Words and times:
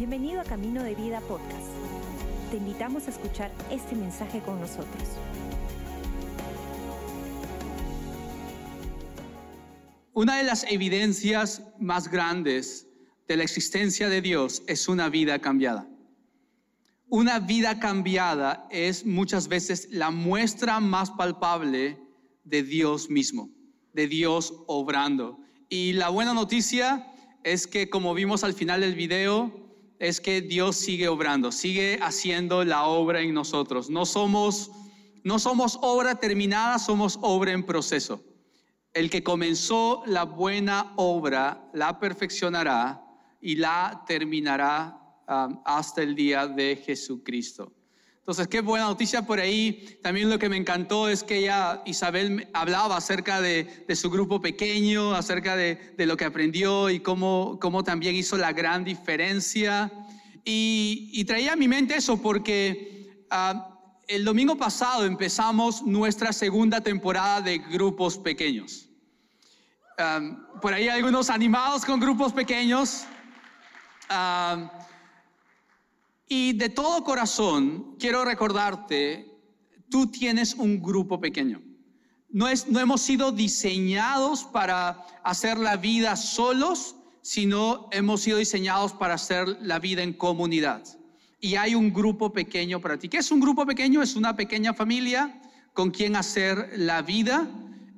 Bienvenido 0.00 0.40
a 0.40 0.44
Camino 0.44 0.82
de 0.82 0.94
Vida 0.94 1.20
Podcast. 1.20 1.68
Te 2.50 2.56
invitamos 2.56 3.06
a 3.06 3.10
escuchar 3.10 3.52
este 3.70 3.94
mensaje 3.94 4.40
con 4.40 4.58
nosotros. 4.58 5.02
Una 10.14 10.38
de 10.38 10.44
las 10.44 10.64
evidencias 10.70 11.62
más 11.78 12.10
grandes 12.10 12.88
de 13.28 13.36
la 13.36 13.42
existencia 13.42 14.08
de 14.08 14.22
Dios 14.22 14.62
es 14.68 14.88
una 14.88 15.10
vida 15.10 15.38
cambiada. 15.38 15.86
Una 17.10 17.38
vida 17.38 17.78
cambiada 17.78 18.66
es 18.70 19.04
muchas 19.04 19.48
veces 19.48 19.88
la 19.90 20.10
muestra 20.10 20.80
más 20.80 21.10
palpable 21.10 21.98
de 22.44 22.62
Dios 22.62 23.10
mismo, 23.10 23.50
de 23.92 24.08
Dios 24.08 24.54
obrando. 24.66 25.40
Y 25.68 25.92
la 25.92 26.08
buena 26.08 26.32
noticia 26.32 27.12
es 27.44 27.66
que 27.66 27.90
como 27.90 28.14
vimos 28.14 28.44
al 28.44 28.54
final 28.54 28.80
del 28.80 28.94
video, 28.94 29.68
es 30.00 30.18
que 30.18 30.40
Dios 30.40 30.76
sigue 30.76 31.08
obrando, 31.08 31.52
sigue 31.52 31.98
haciendo 32.02 32.64
la 32.64 32.86
obra 32.86 33.20
en 33.20 33.34
nosotros. 33.34 33.90
No 33.90 34.06
somos, 34.06 34.70
no 35.22 35.38
somos 35.38 35.78
obra 35.82 36.14
terminada, 36.14 36.78
somos 36.78 37.18
obra 37.20 37.52
en 37.52 37.64
proceso. 37.64 38.24
El 38.94 39.10
que 39.10 39.22
comenzó 39.22 40.02
la 40.06 40.24
buena 40.24 40.94
obra 40.96 41.68
la 41.74 42.00
perfeccionará 42.00 43.04
y 43.42 43.56
la 43.56 44.02
terminará 44.06 44.98
um, 45.28 45.60
hasta 45.66 46.02
el 46.02 46.14
día 46.14 46.46
de 46.46 46.76
Jesucristo. 46.76 47.70
Entonces, 48.20 48.48
qué 48.48 48.60
buena 48.60 48.86
noticia 48.86 49.22
por 49.22 49.40
ahí. 49.40 49.98
También 50.02 50.28
lo 50.28 50.38
que 50.38 50.48
me 50.48 50.56
encantó 50.56 51.08
es 51.08 51.24
que 51.24 51.38
ella, 51.38 51.82
Isabel, 51.86 52.48
hablaba 52.52 52.96
acerca 52.96 53.40
de, 53.40 53.84
su 53.94 54.10
grupo 54.10 54.40
pequeño, 54.40 55.14
acerca 55.14 55.56
de, 55.56 55.94
lo 55.96 56.16
que 56.16 56.26
aprendió 56.26 56.90
y 56.90 57.00
cómo, 57.00 57.58
cómo, 57.60 57.82
también 57.82 58.14
hizo 58.14 58.36
la 58.36 58.52
gran 58.52 58.84
diferencia. 58.84 59.90
Y, 60.44 61.24
traía 61.24 61.54
a 61.54 61.56
mi 61.56 61.66
mente 61.66 61.96
eso 61.96 62.20
porque 62.20 63.24
ah, 63.30 63.78
el 64.06 64.24
domingo 64.24 64.56
pasado 64.56 65.06
empezamos 65.06 65.82
nuestra 65.82 66.32
segunda 66.32 66.80
temporada 66.80 67.40
de 67.40 67.58
grupos 67.58 68.18
pequeños. 68.18 68.88
Ah, 69.98 70.20
por 70.60 70.74
ahí 70.74 70.88
algunos 70.88 71.30
animados 71.30 71.84
con 71.84 71.98
grupos 71.98 72.32
pequeños. 72.32 73.06
Uh, 74.10 74.66
y 76.32 76.52
de 76.52 76.68
todo 76.68 77.02
corazón 77.02 77.96
quiero 77.98 78.24
recordarte, 78.24 79.26
tú 79.90 80.06
tienes 80.06 80.54
un 80.54 80.80
grupo 80.80 81.20
pequeño. 81.20 81.60
No, 82.28 82.46
es, 82.46 82.68
no 82.68 82.78
hemos 82.78 83.02
sido 83.02 83.32
diseñados 83.32 84.44
para 84.44 85.04
hacer 85.24 85.58
la 85.58 85.76
vida 85.76 86.14
solos, 86.14 86.94
sino 87.20 87.88
hemos 87.90 88.20
sido 88.20 88.38
diseñados 88.38 88.92
para 88.92 89.14
hacer 89.14 89.58
la 89.60 89.80
vida 89.80 90.04
en 90.04 90.12
comunidad. 90.12 90.84
Y 91.40 91.56
hay 91.56 91.74
un 91.74 91.92
grupo 91.92 92.32
pequeño 92.32 92.80
para 92.80 92.96
ti. 92.96 93.08
¿Qué 93.08 93.18
es 93.18 93.32
un 93.32 93.40
grupo 93.40 93.66
pequeño? 93.66 94.00
Es 94.00 94.14
una 94.14 94.36
pequeña 94.36 94.72
familia 94.72 95.42
con 95.72 95.90
quien 95.90 96.14
hacer 96.14 96.74
la 96.76 97.02
vida. 97.02 97.50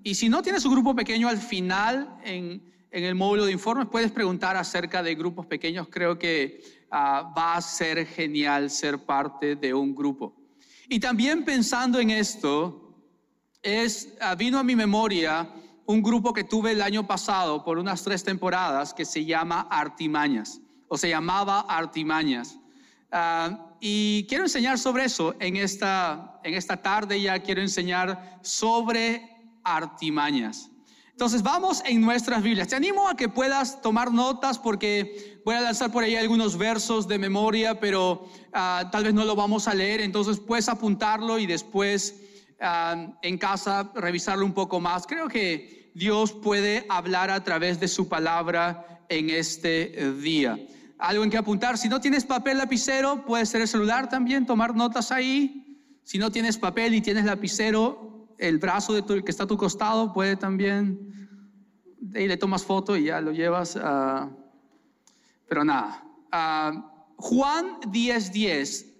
Y 0.04 0.14
si 0.14 0.30
no 0.30 0.40
tienes 0.40 0.64
un 0.64 0.72
grupo 0.72 0.96
pequeño 0.96 1.28
al 1.28 1.36
final 1.36 2.16
en, 2.24 2.62
en 2.90 3.04
el 3.04 3.14
módulo 3.14 3.44
de 3.44 3.52
informes, 3.52 3.88
puedes 3.90 4.10
preguntar 4.10 4.56
acerca 4.56 5.02
de 5.02 5.14
grupos 5.16 5.44
pequeños. 5.44 5.88
Creo 5.90 6.18
que 6.18 6.81
Ah, 6.94 7.32
va 7.34 7.56
a 7.56 7.62
ser 7.62 8.06
genial 8.06 8.68
ser 8.68 8.98
parte 8.98 9.56
de 9.56 9.72
un 9.72 9.94
grupo. 9.94 10.36
Y 10.90 11.00
también 11.00 11.42
pensando 11.42 11.98
en 11.98 12.10
esto, 12.10 12.94
es, 13.62 14.14
ah, 14.20 14.34
vino 14.34 14.58
a 14.58 14.62
mi 14.62 14.76
memoria 14.76 15.48
un 15.86 16.02
grupo 16.02 16.34
que 16.34 16.44
tuve 16.44 16.72
el 16.72 16.82
año 16.82 17.06
pasado 17.06 17.64
por 17.64 17.78
unas 17.78 18.02
tres 18.04 18.22
temporadas 18.22 18.92
que 18.92 19.06
se 19.06 19.24
llama 19.24 19.66
Artimañas, 19.70 20.60
o 20.86 20.98
se 20.98 21.08
llamaba 21.08 21.60
Artimañas. 21.60 22.58
Ah, 23.10 23.72
y 23.80 24.26
quiero 24.28 24.44
enseñar 24.44 24.78
sobre 24.78 25.06
eso 25.06 25.34
en 25.40 25.56
esta, 25.56 26.40
en 26.44 26.52
esta 26.52 26.76
tarde, 26.76 27.22
ya 27.22 27.38
quiero 27.38 27.62
enseñar 27.62 28.38
sobre 28.42 29.32
artimañas. 29.64 30.70
Entonces 31.12 31.42
vamos 31.42 31.82
en 31.86 32.00
nuestras 32.00 32.42
Biblias. 32.42 32.68
Te 32.68 32.74
animo 32.74 33.06
a 33.06 33.14
que 33.14 33.28
puedas 33.28 33.80
tomar 33.80 34.12
notas 34.12 34.58
porque 34.58 35.40
voy 35.44 35.54
a 35.54 35.60
lanzar 35.60 35.92
por 35.92 36.02
ahí 36.02 36.16
algunos 36.16 36.56
versos 36.56 37.06
de 37.06 37.18
memoria, 37.18 37.78
pero 37.78 38.26
ah, 38.52 38.88
tal 38.90 39.04
vez 39.04 39.14
no 39.14 39.24
lo 39.24 39.36
vamos 39.36 39.68
a 39.68 39.74
leer. 39.74 40.00
Entonces 40.00 40.40
puedes 40.40 40.68
apuntarlo 40.68 41.38
y 41.38 41.46
después 41.46 42.20
ah, 42.60 43.14
en 43.22 43.38
casa 43.38 43.92
revisarlo 43.94 44.44
un 44.44 44.54
poco 44.54 44.80
más. 44.80 45.06
Creo 45.06 45.28
que 45.28 45.92
Dios 45.94 46.32
puede 46.32 46.86
hablar 46.88 47.30
a 47.30 47.44
través 47.44 47.78
de 47.78 47.88
su 47.88 48.08
palabra 48.08 49.04
en 49.08 49.30
este 49.30 50.14
día. 50.14 50.58
Algo 50.98 51.24
en 51.24 51.30
que 51.30 51.36
apuntar. 51.36 51.76
Si 51.76 51.88
no 51.88 52.00
tienes 52.00 52.24
papel 52.24 52.58
lapicero, 52.58 53.24
puede 53.26 53.44
ser 53.44 53.60
el 53.60 53.68
celular 53.68 54.08
también, 54.08 54.46
tomar 54.46 54.74
notas 54.74 55.12
ahí. 55.12 55.80
Si 56.04 56.18
no 56.18 56.32
tienes 56.32 56.56
papel 56.56 56.94
y 56.94 57.00
tienes 57.00 57.24
lapicero, 57.24 58.11
el 58.42 58.58
brazo 58.58 58.92
de 58.92 59.02
tu, 59.02 59.22
que 59.22 59.30
está 59.30 59.44
a 59.44 59.46
tu 59.46 59.56
costado 59.56 60.12
puede 60.12 60.36
también, 60.36 61.38
y 62.14 62.26
le 62.26 62.36
tomas 62.36 62.64
foto 62.64 62.96
y 62.96 63.04
ya 63.04 63.20
lo 63.20 63.30
llevas 63.30 63.76
a... 63.76 64.28
Pero 65.48 65.64
nada. 65.64 66.04
Juan 67.16 67.80
10:10, 67.82 68.32
10, 68.32 68.94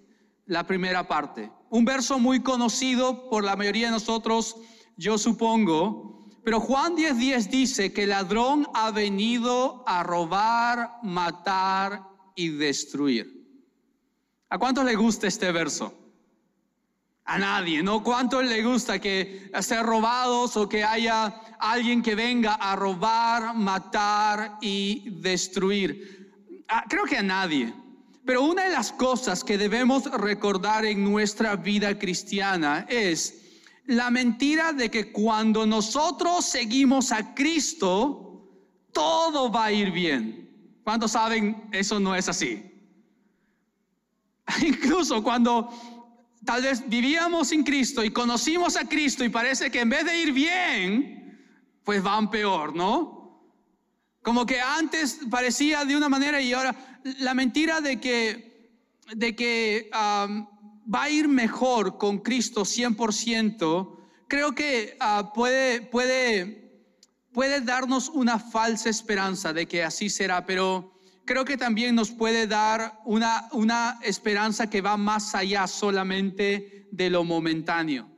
la 0.45 0.65
primera 0.65 1.07
parte. 1.07 1.51
Un 1.69 1.83
verso 1.83 2.19
muy 2.19 2.41
conocido 2.41 3.29
por 3.29 3.43
la 3.43 3.55
mayoría 3.55 3.87
de 3.87 3.93
nosotros, 3.93 4.55
yo 4.95 5.17
supongo. 5.17 6.25
Pero 6.45 6.59
Juan 6.59 6.95
10:10 6.95 7.13
10 7.15 7.51
dice 7.51 7.93
que 7.93 8.03
el 8.03 8.11
ladrón 8.11 8.67
ha 8.73 8.91
venido 8.91 9.83
a 9.85 10.03
robar, 10.03 10.99
matar 11.03 12.03
y 12.35 12.49
destruir. 12.49 13.43
¿A 14.49 14.57
cuántos 14.57 14.85
le 14.85 14.95
gusta 14.95 15.27
este 15.27 15.51
verso? 15.51 16.02
A 17.25 17.37
nadie, 17.37 17.81
¿no? 17.81 18.03
¿Cuánto 18.03 18.41
le 18.41 18.61
gusta 18.63 18.99
que 18.99 19.49
ser 19.61 19.85
robados 19.85 20.57
o 20.57 20.67
que 20.67 20.83
haya 20.83 21.27
alguien 21.59 22.01
que 22.01 22.15
venga 22.15 22.55
a 22.55 22.75
robar, 22.75 23.55
matar 23.55 24.57
y 24.61 25.09
destruir? 25.21 26.65
Ah, 26.67 26.83
creo 26.87 27.05
que 27.05 27.17
a 27.17 27.23
nadie. 27.23 27.73
Pero 28.25 28.43
una 28.43 28.63
de 28.63 28.71
las 28.71 28.91
cosas 28.91 29.43
que 29.43 29.57
debemos 29.57 30.05
recordar 30.05 30.85
en 30.85 31.03
nuestra 31.03 31.55
vida 31.55 31.97
cristiana 31.97 32.85
es 32.89 33.41
la 33.85 34.09
mentira 34.09 34.71
de 34.71 34.89
que 34.89 35.11
cuando 35.11 35.65
nosotros 35.65 36.45
seguimos 36.45 37.11
a 37.11 37.33
Cristo, 37.33 38.49
todo 38.93 39.51
va 39.51 39.65
a 39.65 39.71
ir 39.71 39.91
bien. 39.91 40.79
¿Cuántos 40.83 41.11
saben 41.11 41.69
eso 41.71 41.99
no 41.99 42.15
es 42.15 42.29
así? 42.29 42.63
Incluso 44.65 45.21
cuando 45.23 45.69
tal 46.45 46.61
vez 46.61 46.87
vivíamos 46.87 47.49
sin 47.49 47.63
Cristo 47.63 48.03
y 48.03 48.11
conocimos 48.11 48.75
a 48.75 48.87
Cristo 48.87 49.23
y 49.23 49.29
parece 49.29 49.71
que 49.71 49.81
en 49.81 49.89
vez 49.89 50.05
de 50.05 50.19
ir 50.19 50.33
bien, 50.33 51.47
pues 51.83 52.01
van 52.01 52.29
peor, 52.29 52.75
¿no? 52.75 53.23
Como 54.21 54.45
que 54.45 54.61
antes 54.61 55.19
parecía 55.29 55.83
de 55.85 55.95
una 55.95 56.09
manera 56.09 56.41
y 56.41 56.53
ahora 56.53 56.75
la 57.19 57.33
mentira 57.33 57.81
de 57.81 57.99
que, 57.99 58.69
de 59.13 59.35
que 59.35 59.89
va 59.93 61.03
a 61.03 61.09
ir 61.09 61.27
mejor 61.27 61.97
con 61.97 62.19
Cristo 62.19 62.61
100%, 62.61 63.97
creo 64.27 64.55
que 64.55 64.95
ah, 64.99 65.31
puede, 65.33 65.81
puede, 65.81 66.87
puede 67.33 67.61
darnos 67.61 68.09
una 68.09 68.39
falsa 68.39 68.89
esperanza 68.89 69.53
de 69.53 69.67
que 69.67 69.83
así 69.83 70.09
será, 70.09 70.45
pero 70.45 70.92
creo 71.25 71.45
que 71.45 71.57
también 71.57 71.95
nos 71.95 72.11
puede 72.11 72.47
dar 72.47 72.99
una, 73.05 73.47
una 73.51 73.99
esperanza 74.03 74.69
que 74.69 74.81
va 74.81 74.97
más 74.97 75.35
allá 75.35 75.67
solamente 75.67 76.87
de 76.91 77.09
lo 77.09 77.23
momentáneo. 77.23 78.09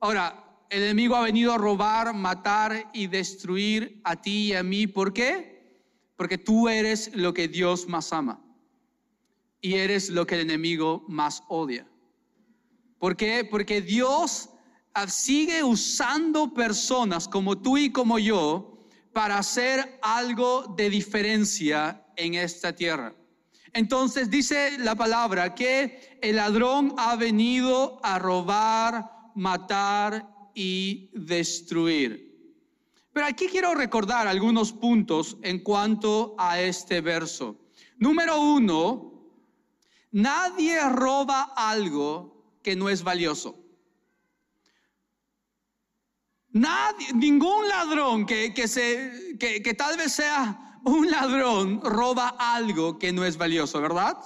Ahora, 0.00 0.44
el 0.70 0.82
enemigo 0.82 1.16
ha 1.16 1.22
venido 1.22 1.52
a 1.52 1.58
robar, 1.58 2.14
matar 2.14 2.90
y 2.92 3.06
destruir 3.06 4.00
a 4.04 4.16
ti 4.16 4.48
y 4.48 4.52
a 4.54 4.62
mí. 4.62 4.86
¿Por 4.86 5.12
qué? 5.12 5.82
Porque 6.16 6.38
tú 6.38 6.68
eres 6.68 7.14
lo 7.14 7.32
que 7.32 7.48
Dios 7.48 7.88
más 7.88 8.12
ama 8.12 8.44
y 9.60 9.74
eres 9.74 10.10
lo 10.10 10.26
que 10.26 10.34
el 10.34 10.42
enemigo 10.42 11.04
más 11.08 11.42
odia. 11.48 11.86
¿Por 12.98 13.16
qué? 13.16 13.46
Porque 13.50 13.80
Dios 13.80 14.50
sigue 15.08 15.64
usando 15.64 16.52
personas 16.54 17.28
como 17.28 17.58
tú 17.58 17.76
y 17.78 17.90
como 17.90 18.18
yo 18.18 18.86
para 19.12 19.38
hacer 19.38 19.98
algo 20.02 20.74
de 20.76 20.90
diferencia 20.90 22.03
en 22.16 22.34
esta 22.34 22.74
tierra. 22.74 23.14
Entonces 23.72 24.30
dice 24.30 24.78
la 24.78 24.94
palabra 24.94 25.54
que 25.54 26.18
el 26.22 26.36
ladrón 26.36 26.94
ha 26.96 27.16
venido 27.16 27.98
a 28.04 28.20
robar, 28.20 29.10
matar 29.34 30.28
y 30.54 31.10
destruir. 31.12 32.32
Pero 33.12 33.26
aquí 33.26 33.46
quiero 33.46 33.74
recordar 33.74 34.28
algunos 34.28 34.72
puntos 34.72 35.36
en 35.42 35.58
cuanto 35.60 36.36
a 36.38 36.60
este 36.60 37.00
verso. 37.00 37.56
Número 37.98 38.40
uno, 38.40 39.12
nadie 40.12 40.80
roba 40.88 41.52
algo 41.56 42.58
que 42.62 42.76
no 42.76 42.88
es 42.88 43.02
valioso. 43.02 43.58
Nadie, 46.50 47.12
ningún 47.12 47.66
ladrón 47.66 48.24
que, 48.24 48.54
que, 48.54 48.68
se, 48.68 49.36
que, 49.38 49.60
que 49.60 49.74
tal 49.74 49.96
vez 49.96 50.12
sea 50.12 50.73
un 50.84 51.10
ladrón 51.10 51.80
roba 51.82 52.34
algo 52.38 52.98
que 52.98 53.12
no 53.12 53.24
es 53.24 53.36
valioso, 53.36 53.80
¿verdad? 53.80 54.16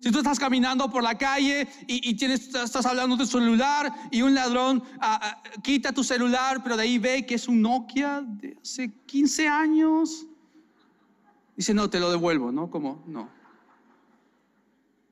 Si 0.00 0.10
tú 0.10 0.18
estás 0.18 0.38
caminando 0.38 0.90
por 0.90 1.02
la 1.02 1.16
calle 1.16 1.68
y, 1.86 2.14
tienes, 2.14 2.52
estás 2.52 2.86
hablando 2.86 3.16
de 3.16 3.24
tu 3.24 3.30
celular 3.30 3.92
y 4.10 4.22
un 4.22 4.34
ladrón 4.34 4.82
ah, 5.00 5.20
ah, 5.22 5.42
quita 5.62 5.92
tu 5.92 6.02
celular, 6.02 6.60
pero 6.62 6.76
de 6.76 6.82
ahí 6.82 6.98
ve 6.98 7.24
que 7.24 7.36
es 7.36 7.46
un 7.46 7.62
Nokia 7.62 8.22
de 8.26 8.58
hace 8.60 8.92
15 9.06 9.46
años, 9.46 10.26
dice, 11.56 11.72
no, 11.72 11.88
te 11.88 12.00
lo 12.00 12.10
devuelvo, 12.10 12.50
¿no? 12.50 12.68
Como, 12.68 13.04
no. 13.06 13.28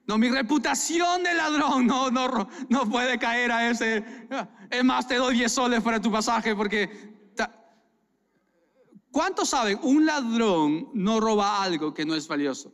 No, 0.09 0.19
mi 0.19 0.29
reputación 0.29 1.23
de 1.23 1.35
ladrón 1.35 1.87
no, 1.87 2.11
no, 2.11 2.49
no 2.69 2.91
puede 2.91 3.17
caer 3.17 3.53
a 3.53 3.71
ese. 3.71 4.05
Es 4.69 4.83
más, 4.83 5.07
te 5.07 5.15
doy 5.15 5.37
10 5.37 5.53
soles 5.53 5.83
para 5.83 6.01
tu 6.01 6.11
pasaje 6.11 6.57
porque... 6.57 7.20
¿Cuántos 9.11 9.51
saben? 9.51 9.79
Un 9.83 10.07
ladrón 10.07 10.89
no 10.95 11.21
roba 11.21 11.63
algo 11.63 11.93
que 11.93 12.05
no 12.05 12.15
es 12.15 12.29
valioso. 12.29 12.73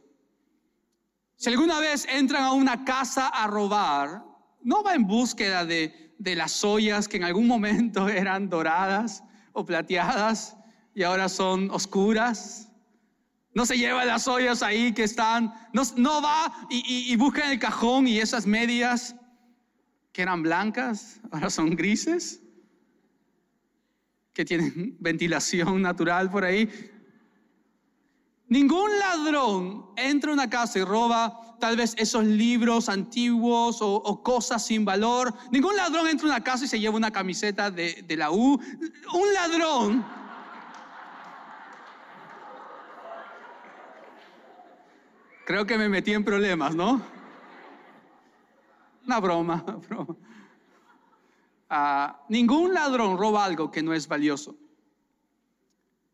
Si 1.37 1.50
alguna 1.50 1.81
vez 1.81 2.06
entran 2.11 2.44
a 2.44 2.53
una 2.53 2.85
casa 2.85 3.29
a 3.29 3.47
robar, 3.47 4.25
no 4.62 4.83
va 4.83 4.94
en 4.94 5.06
búsqueda 5.06 5.65
de, 5.65 6.15
de 6.19 6.35
las 6.35 6.65
ollas 6.65 7.09
que 7.09 7.17
en 7.17 7.25
algún 7.25 7.47
momento 7.47 8.09
eran 8.09 8.49
doradas 8.49 9.23
o 9.53 9.65
plateadas 9.65 10.56
y 10.94 11.03
ahora 11.03 11.29
son 11.29 11.71
oscuras. 11.71 12.73
No 13.55 13.65
se 13.65 13.79
lleva 13.79 14.05
las 14.05 14.29
ollas 14.29 14.62
ahí 14.62 14.93
que 14.93 15.05
están, 15.05 15.53
no, 15.73 15.83
no 15.97 16.21
va 16.21 16.53
y, 16.69 17.11
y, 17.11 17.17
busca 17.17 17.44
en 17.47 17.53
el 17.53 17.59
cajón 17.59 18.06
y 18.06 18.19
esas 18.19 18.47
medias 18.47 19.17
que 20.12 20.23
eran 20.23 20.43
blancas, 20.43 21.21
ahora 21.31 21.49
son 21.49 21.77
grises, 21.77 22.43
que 24.37 24.44
tienen 24.44 24.94
ventilación 25.00 25.81
natural 25.81 26.31
por 26.31 26.44
ahí. 26.44 26.69
Ningún 28.49 28.91
ladrón 28.99 29.87
entra 29.97 30.31
a 30.31 30.35
una 30.35 30.50
casa 30.50 30.79
y 30.79 30.85
roba 30.85 31.56
tal 31.59 31.79
vez 31.79 31.94
esos 31.97 32.23
libros 32.25 32.91
antiguos 32.91 33.79
o, 33.81 34.23
cosas 34.23 34.65
sin 34.65 34.85
valor. 34.85 35.33
Ningún 35.50 35.75
ladrón 35.75 36.06
entra 36.06 36.29
a 36.29 36.31
una 36.33 36.44
casa 36.44 36.67
y 36.67 36.69
se 36.69 36.79
lleva 36.79 36.94
una 36.94 37.11
camiseta 37.11 37.71
de, 37.71 38.05
de 38.06 38.17
la 38.17 38.31
U. 38.31 38.61
Un 39.15 39.35
ladrón 39.35 40.05
Creo 45.47 45.65
que 45.65 45.79
me 45.79 45.88
metí 45.88 46.12
en 46.12 46.25
problemas, 46.25 46.75
¿no? 46.75 47.00
Una 49.06 49.21
broma, 49.21 49.65
broma. 49.88 50.17
Ningún 52.28 52.74
ladrón 52.74 53.18
roba 53.18 53.44
algo 53.44 53.70
que 53.70 53.82
no 53.82 53.92
es 53.92 54.06
valioso. 54.06 54.56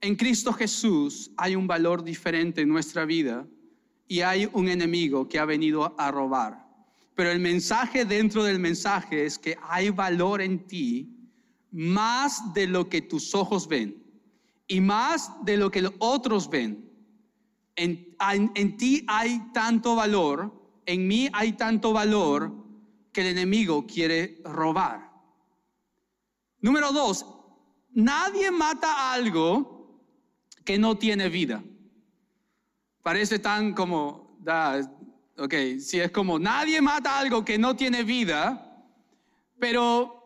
En 0.00 0.16
Cristo 0.16 0.52
Jesús 0.52 1.31
hay 1.37 1.54
un 1.54 1.66
valor 1.66 2.02
diferente 2.02 2.62
en 2.62 2.69
nuestra 2.69 3.04
vida 3.04 3.46
y 4.08 4.20
hay 4.20 4.49
un 4.52 4.69
enemigo 4.69 5.28
que 5.28 5.38
ha 5.38 5.44
venido 5.44 5.94
a 5.96 6.10
robar. 6.10 6.66
Pero 7.14 7.31
el 7.31 7.40
mensaje 7.40 8.04
dentro 8.04 8.43
del 8.43 8.58
mensaje 8.58 9.25
es 9.25 9.38
que 9.38 9.56
hay 9.62 9.90
valor 9.90 10.40
en 10.40 10.66
ti 10.66 11.22
más 11.70 12.52
de 12.52 12.66
lo 12.66 12.88
que 12.88 13.02
tus 13.02 13.34
ojos 13.34 13.69
ven 13.69 14.02
y 14.66 14.81
más 14.81 15.31
de 15.44 15.56
lo 15.56 15.70
que 15.70 15.82
los 15.82 15.93
otros 15.99 16.49
ven. 16.49 16.90
En, 17.76 18.16
en, 18.54 18.76
ti 18.76 19.04
hay 19.06 19.40
tanto 19.52 19.94
valor, 19.94 20.52
en 20.84 21.06
mí 21.06 21.28
hay 21.32 21.52
tanto 21.52 21.93
valor 21.93 22.52
que 23.12 23.20
el 23.20 23.28
enemigo 23.28 23.87
quiere 23.87 24.40
robar. 24.44 25.12
Número 26.62 26.93
dos, 26.93 27.26
nadie 27.91 28.50
mata 28.50 29.12
algo 29.12 30.00
que 30.64 30.79
no 30.79 30.97
tiene 30.97 31.29
vida. 31.29 31.62
Parece 33.03 33.41
tan 33.41 33.75
como, 33.75 34.38
ok, 35.37 35.55
si 35.81 35.99
es 36.00 36.12
como 36.12 36.38
nadie 36.38 36.81
mata 36.81 37.19
algo 37.19 37.44
que 37.44 37.59
no 37.59 37.75
tiene 37.75 38.05
vida, 38.05 38.85
pero 39.59 40.23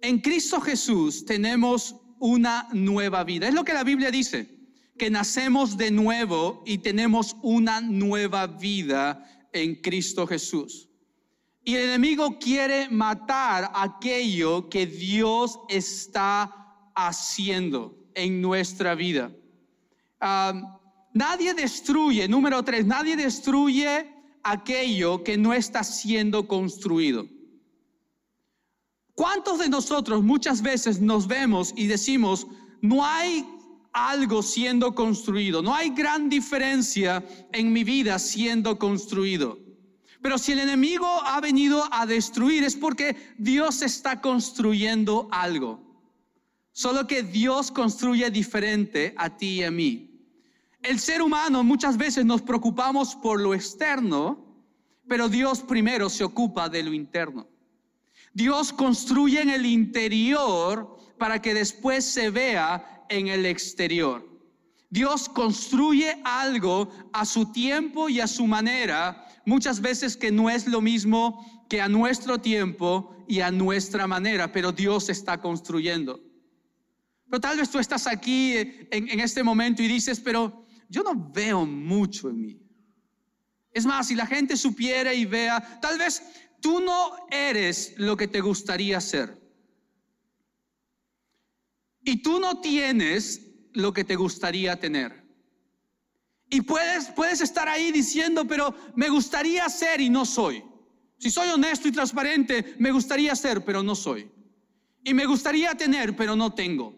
en 0.00 0.20
Cristo 0.20 0.60
Jesús 0.60 1.24
tenemos 1.26 1.94
una 2.18 2.66
nueva 2.72 3.24
vida. 3.24 3.48
Es 3.48 3.54
lo 3.54 3.64
que 3.64 3.74
la 3.74 3.84
Biblia 3.84 4.10
dice, 4.10 4.48
que 4.96 5.10
nacemos 5.10 5.76
de 5.76 5.90
nuevo 5.90 6.62
y 6.64 6.78
tenemos 6.78 7.36
una 7.42 7.82
nueva 7.82 8.46
vida 8.46 9.48
en 9.52 9.76
Cristo 9.76 10.26
Jesús. 10.26 10.88
Y 11.64 11.76
el 11.76 11.84
enemigo 11.90 12.38
quiere 12.38 12.88
matar 12.88 13.70
aquello 13.74 14.68
que 14.68 14.86
Dios 14.86 15.60
está 15.68 16.90
haciendo 16.94 17.96
en 18.14 18.40
nuestra 18.40 18.94
vida. 18.94 19.30
nadie 21.14 21.54
destruye, 21.54 22.26
número 22.28 22.62
tres, 22.64 22.84
nadie 22.86 23.16
destruye 23.16 24.12
aquello 24.42 25.22
que 25.22 25.36
no 25.36 25.52
está 25.52 25.84
siendo 25.84 26.48
construido. 26.48 27.28
¿Cuántos 29.14 29.58
de 29.58 29.68
nosotros 29.68 30.22
muchas 30.22 30.62
veces 30.62 31.00
nos 31.00 31.26
vemos 31.28 31.72
y 31.76 31.86
decimos, 31.86 32.46
no 32.80 33.04
hay 33.04 33.46
algo 33.92 34.42
siendo 34.42 34.94
construido, 34.94 35.62
no 35.62 35.74
hay 35.74 35.90
gran 35.90 36.28
diferencia 36.28 37.24
en 37.52 37.72
mi 37.72 37.84
vida 37.84 38.18
siendo 38.18 38.78
construido? 38.78 39.61
Pero 40.22 40.38
si 40.38 40.52
el 40.52 40.60
enemigo 40.60 41.06
ha 41.24 41.40
venido 41.40 41.86
a 41.92 42.06
destruir 42.06 42.62
es 42.62 42.76
porque 42.76 43.34
Dios 43.38 43.82
está 43.82 44.20
construyendo 44.20 45.28
algo. 45.32 45.80
Solo 46.70 47.06
que 47.06 47.24
Dios 47.24 47.72
construye 47.72 48.30
diferente 48.30 49.14
a 49.18 49.36
ti 49.36 49.58
y 49.58 49.64
a 49.64 49.70
mí. 49.70 50.08
El 50.80 51.00
ser 51.00 51.22
humano 51.22 51.64
muchas 51.64 51.96
veces 51.96 52.24
nos 52.24 52.40
preocupamos 52.40 53.16
por 53.16 53.40
lo 53.40 53.52
externo, 53.52 54.46
pero 55.08 55.28
Dios 55.28 55.60
primero 55.60 56.08
se 56.08 56.24
ocupa 56.24 56.68
de 56.68 56.84
lo 56.84 56.94
interno. 56.94 57.48
Dios 58.32 58.72
construye 58.72 59.42
en 59.42 59.50
el 59.50 59.66
interior 59.66 60.96
para 61.18 61.42
que 61.42 61.52
después 61.52 62.04
se 62.04 62.30
vea 62.30 63.04
en 63.08 63.26
el 63.28 63.44
exterior. 63.44 64.26
Dios 64.88 65.28
construye 65.28 66.20
algo 66.24 66.90
a 67.12 67.24
su 67.24 67.50
tiempo 67.52 68.08
y 68.08 68.20
a 68.20 68.26
su 68.26 68.46
manera, 68.46 69.26
muchas 69.44 69.80
veces 69.80 70.16
que 70.16 70.30
no 70.30 70.50
es 70.50 70.66
lo 70.66 70.80
mismo 70.80 71.64
que 71.68 71.80
a 71.80 71.88
nuestro 71.88 72.38
tiempo 72.40 73.16
y 73.26 73.40
a 73.40 73.50
nuestra 73.50 74.06
manera, 74.06 74.52
pero 74.52 74.72
Dios 74.72 75.08
está 75.08 75.40
construyendo. 75.40 76.20
Pero 77.24 77.40
tal 77.40 77.56
vez 77.56 77.70
tú 77.70 77.78
estás 77.78 78.06
aquí 78.06 78.54
en, 78.56 79.20
este 79.20 79.42
momento 79.42 79.82
y 79.82 79.88
dices, 79.88 80.20
pero 80.20 80.66
yo 80.88 81.02
no 81.02 81.30
veo 81.32 81.64
mucho 81.64 82.28
en 82.28 82.40
mí. 82.42 82.60
Es 83.72 83.86
más, 83.86 84.08
si 84.08 84.14
la 84.14 84.26
gente 84.26 84.56
supiera 84.56 85.14
y 85.14 85.24
vea, 85.24 85.80
tal 85.80 85.98
vez 85.98 86.22
tú 86.60 86.80
no 86.80 87.26
eres 87.30 87.94
lo 87.96 88.18
que 88.18 88.28
te 88.28 88.40
gustaría 88.40 89.00
ser. 89.00 89.40
Y 92.04 92.22
tú 92.22 92.38
no 92.38 92.60
tienes 92.60 93.40
lo 93.72 93.94
que 93.94 94.04
te 94.04 94.16
gustaría 94.16 94.78
tener. 94.78 95.21
Y 96.52 96.60
puedes, 96.60 97.06
puedes 97.06 97.40
estar 97.40 97.66
ahí 97.66 97.90
diciendo, 97.92 98.46
pero 98.46 98.74
me 98.94 99.08
gustaría 99.08 99.66
ser 99.70 100.02
y 100.02 100.10
no 100.10 100.26
soy. 100.26 100.62
Si 101.16 101.30
soy 101.30 101.48
honesto 101.48 101.88
y 101.88 101.92
transparente, 101.92 102.74
me 102.78 102.92
gustaría 102.92 103.34
ser, 103.34 103.64
pero 103.64 103.82
no 103.82 103.94
soy. 103.94 104.30
Y 105.02 105.14
me 105.14 105.24
gustaría 105.24 105.74
tener, 105.74 106.14
pero 106.14 106.36
no 106.36 106.52
tengo. 106.52 106.94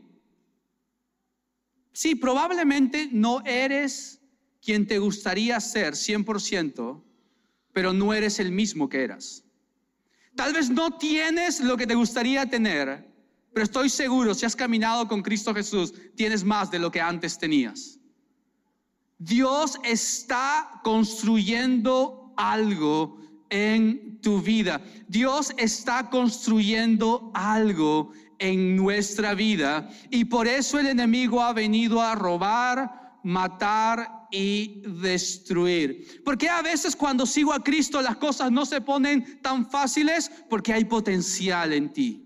Sí, 1.92 2.16
probablemente 2.16 3.08
no 3.12 3.42
eres 3.46 4.20
quien 4.60 4.88
te 4.88 4.98
gustaría 4.98 5.60
ser 5.60 5.94
100%, 5.94 7.00
pero 7.72 7.92
no 7.92 8.12
eres 8.12 8.40
el 8.40 8.50
mismo 8.50 8.88
que 8.88 9.04
eras. 9.04 9.44
Tal 10.34 10.52
vez 10.52 10.68
no 10.68 10.98
tienes 10.98 11.60
lo 11.60 11.76
que 11.76 11.86
te 11.86 11.94
gustaría 11.94 12.44
tener, 12.50 13.08
pero 13.52 13.62
estoy 13.62 13.88
seguro, 13.88 14.34
si 14.34 14.46
has 14.46 14.56
caminado 14.56 15.06
con 15.06 15.22
Cristo 15.22 15.54
Jesús, 15.54 15.94
tienes 16.16 16.42
más 16.42 16.72
de 16.72 16.80
lo 16.80 16.90
que 16.90 17.00
antes 17.00 17.38
tenías. 17.38 18.00
Dios 19.18 19.78
está 19.84 20.80
construyendo 20.82 22.32
algo 22.36 23.18
en 23.50 24.20
tu 24.20 24.40
vida. 24.40 24.80
Dios 25.06 25.52
está 25.56 26.10
construyendo 26.10 27.30
algo 27.34 28.12
en 28.38 28.76
nuestra 28.76 29.34
vida 29.34 29.88
y 30.10 30.24
por 30.24 30.48
eso 30.48 30.78
el 30.78 30.86
enemigo 30.86 31.40
ha 31.40 31.52
venido 31.52 32.02
a 32.02 32.14
robar, 32.14 33.18
matar 33.22 34.26
y 34.30 34.82
destruir. 35.00 36.22
Porque 36.24 36.48
a 36.48 36.60
veces 36.62 36.96
cuando 36.96 37.24
sigo 37.24 37.52
a 37.52 37.62
Cristo 37.62 38.02
las 38.02 38.16
cosas 38.16 38.50
no 38.50 38.66
se 38.66 38.80
ponen 38.80 39.40
tan 39.40 39.70
fáciles 39.70 40.30
porque 40.50 40.72
hay 40.72 40.84
potencial 40.84 41.72
en 41.72 41.92
ti. 41.92 42.23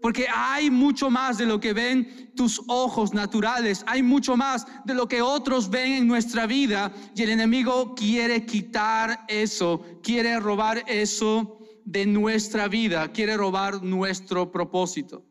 Porque 0.00 0.26
hay 0.32 0.70
mucho 0.70 1.10
más 1.10 1.36
de 1.36 1.46
lo 1.46 1.60
que 1.60 1.72
ven 1.74 2.32
tus 2.34 2.62
ojos 2.68 3.12
naturales, 3.12 3.84
hay 3.86 4.02
mucho 4.02 4.36
más 4.36 4.66
de 4.84 4.94
lo 4.94 5.06
que 5.06 5.20
otros 5.20 5.68
ven 5.68 5.92
en 5.92 6.08
nuestra 6.08 6.46
vida. 6.46 6.92
Y 7.14 7.22
el 7.22 7.30
enemigo 7.30 7.94
quiere 7.94 8.46
quitar 8.46 9.24
eso, 9.28 9.84
quiere 10.02 10.40
robar 10.40 10.82
eso 10.86 11.58
de 11.84 12.06
nuestra 12.06 12.68
vida, 12.68 13.12
quiere 13.12 13.36
robar 13.36 13.82
nuestro 13.82 14.50
propósito. 14.50 15.24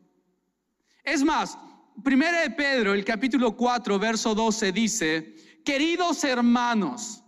Es 1.02 1.24
más, 1.24 1.58
primera 2.04 2.42
de 2.42 2.50
Pedro, 2.50 2.94
el 2.94 3.04
capítulo 3.04 3.56
4, 3.56 3.98
verso 3.98 4.34
12 4.34 4.70
dice, 4.70 5.34
queridos 5.64 6.22
hermanos, 6.22 7.24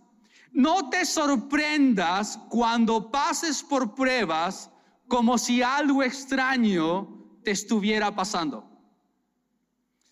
no 0.53 0.89
te 0.89 1.03
sorprendas 1.03 2.39
cuando 2.49 3.11
pases 3.11 3.63
por 3.63 3.95
pruebas 3.95 4.69
como 5.07 5.37
si 5.37 5.61
algo 5.61 6.03
extraño 6.03 7.12
te 7.43 7.51
estuviera 7.51 8.15
pasando. 8.15 8.69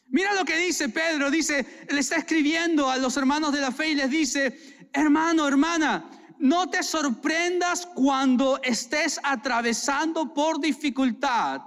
Mira 0.08 0.34
lo 0.34 0.44
que 0.44 0.58
dice 0.58 0.90
Pedro, 0.90 1.32
dice, 1.32 1.86
le 1.90 2.00
está 2.00 2.18
escribiendo 2.18 2.90
a 2.90 2.98
los 2.98 3.16
hermanos 3.16 3.54
de 3.54 3.62
la 3.62 3.72
fe 3.72 3.90
y 3.90 3.96
les 3.96 4.10
dice, 4.10 4.90
hermano, 4.92 5.48
hermana, 5.48 6.10
no 6.38 6.70
te 6.70 6.84
sorprendas 6.84 7.86
cuando 7.86 8.60
estés 8.64 9.20
atravesando 9.24 10.34
por 10.34 10.60
dificultad 10.60 11.62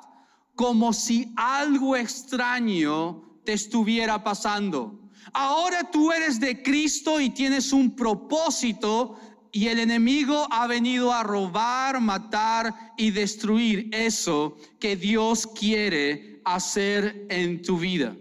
como 0.55 0.93
si 0.93 1.33
algo 1.37 1.97
extraño 1.97 3.41
te 3.45 3.55
estuviera 3.55 4.23
pasando. 4.23 5.01
Ahora 5.33 5.91
tú 5.91 6.13
eres 6.13 6.39
de 6.39 6.63
Cristo 6.63 7.21
y 7.21 7.31
tienes 7.31 7.73
un 7.73 7.97
propósito 7.97 9.19
y 9.55 9.69
el 9.69 9.79
enemigo 9.79 10.49
ha 10.51 10.67
venido 10.67 11.13
a 11.13 11.23
robar, 11.23 12.01
matar 12.01 12.75
y 12.97 13.13
destruir 13.13 13.89
eso 13.93 14.57
que 14.81 14.97
Dios 14.97 15.47
quiere 15.47 16.41
hacer 16.45 17.25
en 17.31 17.63
tu 17.63 17.79
vida, 17.79 18.17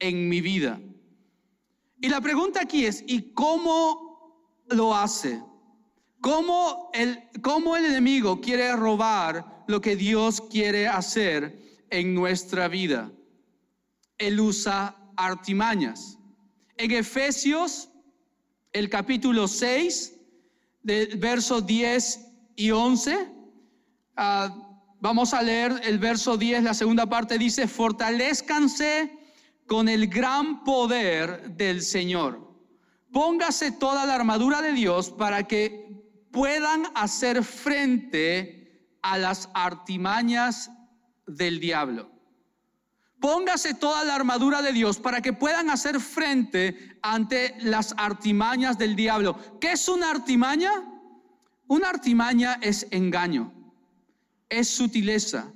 en 0.00 0.28
mi 0.28 0.40
vida. 0.40 0.80
Y 2.00 2.08
la 2.08 2.20
pregunta 2.20 2.62
aquí 2.62 2.86
es, 2.86 3.04
¿y 3.06 3.32
cómo 3.34 4.50
lo 4.66 4.96
hace? 4.96 5.40
¿Cómo 6.20 6.90
el, 6.92 7.22
cómo 7.40 7.76
el 7.76 7.84
enemigo 7.84 8.40
quiere 8.40 8.74
robar 8.74 9.64
lo 9.68 9.80
que 9.80 9.94
Dios 9.94 10.40
quiere 10.40 10.88
hacer 10.88 11.86
en 11.88 12.16
nuestra 12.16 12.66
vida? 12.66 13.12
Él 14.18 14.40
usa 14.40 14.96
artimañas. 15.16 16.18
En 16.76 16.90
Efesios, 16.90 17.90
el 18.72 18.90
capítulo 18.90 19.46
6, 19.46 20.13
del 20.84 21.18
verso 21.18 21.60
10 21.60 22.20
y 22.54 22.70
11, 22.70 23.32
ah, 24.16 24.54
vamos 25.00 25.34
a 25.34 25.42
leer 25.42 25.80
el 25.82 25.98
verso 25.98 26.36
10, 26.36 26.62
la 26.62 26.74
segunda 26.74 27.06
parte 27.06 27.38
dice, 27.38 27.66
fortalezcanse 27.66 29.18
con 29.66 29.88
el 29.88 30.06
gran 30.06 30.62
poder 30.62 31.50
del 31.56 31.82
Señor. 31.82 32.44
Póngase 33.12 33.72
toda 33.72 34.06
la 34.06 34.14
armadura 34.14 34.60
de 34.60 34.72
Dios 34.72 35.10
para 35.10 35.44
que 35.48 35.84
puedan 36.30 36.84
hacer 36.94 37.42
frente 37.42 38.88
a 39.02 39.18
las 39.18 39.48
artimañas 39.54 40.70
del 41.26 41.60
diablo. 41.60 42.13
Póngase 43.24 43.72
toda 43.72 44.04
la 44.04 44.16
armadura 44.16 44.60
de 44.60 44.74
Dios 44.74 44.98
para 44.98 45.22
que 45.22 45.32
puedan 45.32 45.70
hacer 45.70 45.98
frente 45.98 46.98
ante 47.00 47.54
las 47.60 47.94
artimañas 47.96 48.76
del 48.76 48.94
diablo. 48.94 49.38
¿Qué 49.62 49.72
es 49.72 49.88
una 49.88 50.10
artimaña? 50.10 50.70
Una 51.66 51.88
artimaña 51.88 52.58
es 52.60 52.86
engaño, 52.90 53.50
es 54.50 54.68
sutileza, 54.68 55.50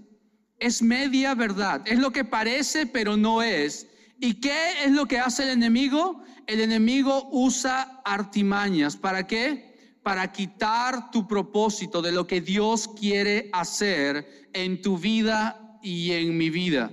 es 0.59 0.81
media 0.81 1.35
verdad, 1.35 1.83
es 1.85 1.99
lo 1.99 2.11
que 2.11 2.25
parece 2.25 2.87
pero 2.87 3.19
no 3.19 3.43
es. 3.43 3.87
¿Y 4.19 4.41
qué 4.41 4.87
es 4.87 4.93
lo 4.93 5.05
que 5.05 5.19
hace 5.19 5.43
el 5.43 5.51
enemigo? 5.51 6.23
El 6.47 6.61
enemigo 6.61 7.29
usa 7.33 8.01
artimañas. 8.03 8.97
¿Para 8.97 9.27
qué? 9.27 9.99
Para 10.03 10.33
quitar 10.33 11.11
tu 11.11 11.29
propósito 11.29 12.01
de 12.01 12.13
lo 12.13 12.27
que 12.27 12.41
Dios 12.41 12.89
quiere 12.99 13.51
hacer 13.53 14.49
en 14.55 14.81
tu 14.81 14.97
vida 14.97 15.79
y 15.83 16.13
en 16.13 16.35
mi 16.35 16.49
vida. 16.49 16.91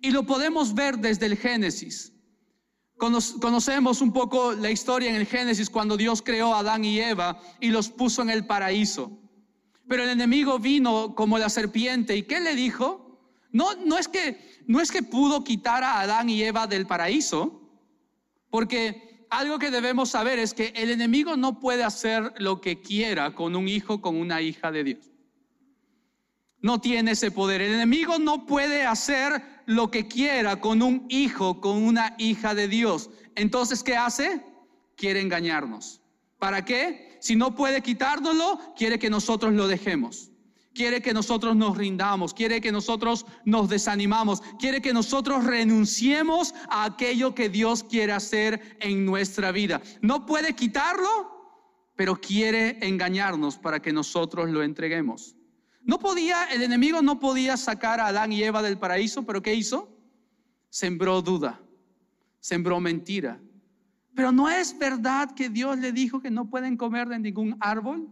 Y 0.00 0.10
lo 0.10 0.24
podemos 0.24 0.74
ver 0.74 0.98
desde 0.98 1.26
el 1.26 1.36
Génesis. 1.36 2.12
Conocemos 2.96 4.00
un 4.00 4.12
poco 4.12 4.52
la 4.52 4.70
historia 4.70 5.10
en 5.10 5.16
el 5.16 5.26
Génesis 5.26 5.68
cuando 5.68 5.96
Dios 5.96 6.22
creó 6.22 6.54
a 6.54 6.60
Adán 6.60 6.84
y 6.84 6.98
Eva 6.98 7.38
y 7.60 7.68
los 7.68 7.90
puso 7.90 8.22
en 8.22 8.30
el 8.30 8.46
paraíso. 8.46 9.10
Pero 9.88 10.02
el 10.02 10.08
enemigo 10.08 10.58
vino 10.58 11.14
como 11.14 11.38
la 11.38 11.50
serpiente 11.50 12.16
y 12.16 12.22
¿qué 12.22 12.40
le 12.40 12.54
dijo? 12.54 13.20
No, 13.52 13.74
no, 13.74 13.98
es 13.98 14.08
que, 14.08 14.62
no 14.66 14.80
es 14.80 14.90
que 14.90 15.02
pudo 15.02 15.44
quitar 15.44 15.84
a 15.84 16.00
Adán 16.00 16.28
y 16.30 16.42
Eva 16.42 16.66
del 16.66 16.86
paraíso, 16.86 17.60
porque 18.50 19.26
algo 19.30 19.58
que 19.58 19.70
debemos 19.70 20.10
saber 20.10 20.38
es 20.38 20.54
que 20.54 20.72
el 20.74 20.90
enemigo 20.90 21.36
no 21.36 21.60
puede 21.60 21.84
hacer 21.84 22.32
lo 22.38 22.60
que 22.60 22.80
quiera 22.80 23.34
con 23.34 23.56
un 23.56 23.68
hijo, 23.68 24.00
con 24.00 24.16
una 24.16 24.40
hija 24.40 24.72
de 24.72 24.84
Dios. 24.84 25.15
No 26.62 26.80
tiene 26.80 27.12
ese 27.12 27.30
poder. 27.30 27.60
El 27.60 27.74
enemigo 27.74 28.18
no 28.18 28.46
puede 28.46 28.84
hacer 28.84 29.42
lo 29.66 29.90
que 29.90 30.08
quiera 30.08 30.60
con 30.60 30.82
un 30.82 31.06
hijo, 31.08 31.60
con 31.60 31.82
una 31.82 32.14
hija 32.18 32.54
de 32.54 32.68
Dios. 32.68 33.10
Entonces, 33.34 33.82
¿qué 33.82 33.96
hace? 33.96 34.42
Quiere 34.96 35.20
engañarnos. 35.20 36.00
¿Para 36.38 36.64
qué? 36.64 37.18
Si 37.20 37.36
no 37.36 37.54
puede 37.54 37.82
quitárnoslo, 37.82 38.74
quiere 38.76 38.98
que 38.98 39.10
nosotros 39.10 39.52
lo 39.52 39.68
dejemos. 39.68 40.30
Quiere 40.74 41.00
que 41.00 41.14
nosotros 41.14 41.56
nos 41.56 41.78
rindamos, 41.78 42.34
quiere 42.34 42.60
que 42.60 42.70
nosotros 42.70 43.24
nos 43.46 43.70
desanimamos, 43.70 44.42
quiere 44.58 44.82
que 44.82 44.92
nosotros 44.92 45.44
renunciemos 45.44 46.54
a 46.68 46.84
aquello 46.84 47.34
que 47.34 47.48
Dios 47.48 47.82
quiere 47.82 48.12
hacer 48.12 48.76
en 48.80 49.06
nuestra 49.06 49.52
vida. 49.52 49.80
No 50.02 50.26
puede 50.26 50.54
quitarlo, 50.54 51.08
pero 51.96 52.20
quiere 52.20 52.78
engañarnos 52.86 53.56
para 53.56 53.80
que 53.80 53.90
nosotros 53.94 54.50
lo 54.50 54.62
entreguemos. 54.62 55.35
No 55.86 56.00
podía, 56.00 56.46
el 56.46 56.62
enemigo 56.62 57.00
no 57.00 57.20
podía 57.20 57.56
sacar 57.56 58.00
a 58.00 58.08
Adán 58.08 58.32
y 58.32 58.42
Eva 58.42 58.60
del 58.60 58.76
paraíso, 58.76 59.24
pero 59.24 59.40
¿qué 59.40 59.54
hizo? 59.54 59.88
Sembró 60.68 61.22
duda, 61.22 61.60
sembró 62.40 62.80
mentira. 62.80 63.40
Pero 64.12 64.32
no 64.32 64.50
es 64.50 64.76
verdad 64.76 65.30
que 65.30 65.48
Dios 65.48 65.78
le 65.78 65.92
dijo 65.92 66.20
que 66.20 66.30
no 66.30 66.50
pueden 66.50 66.76
comer 66.76 67.08
de 67.08 67.20
ningún 67.20 67.56
árbol. 67.60 68.08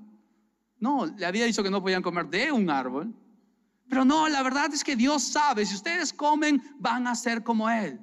No, 0.79 1.07
le 1.07 1.27
había 1.27 1.47
dicho 1.47 1.65
que 1.65 1.71
no 1.71 1.83
podían 1.83 2.03
comer 2.03 2.29
de 2.29 2.53
un 2.53 2.71
árbol. 2.71 3.13
Pero 3.89 4.05
no, 4.05 4.29
la 4.29 4.45
verdad 4.45 4.73
es 4.73 4.85
que 4.85 4.95
Dios 4.95 5.25
sabe, 5.25 5.67
si 5.67 5.75
ustedes 5.75 6.13
comen, 6.13 6.63
van 6.79 7.09
a 7.09 7.17
ser 7.17 7.43
como 7.43 7.69
Él. 7.69 7.99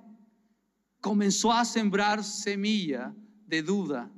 Comenzó 0.99 1.53
a 1.53 1.63
sembrar 1.63 2.25
semilla 2.25 3.13
de 3.47 3.63
duda 3.63 4.11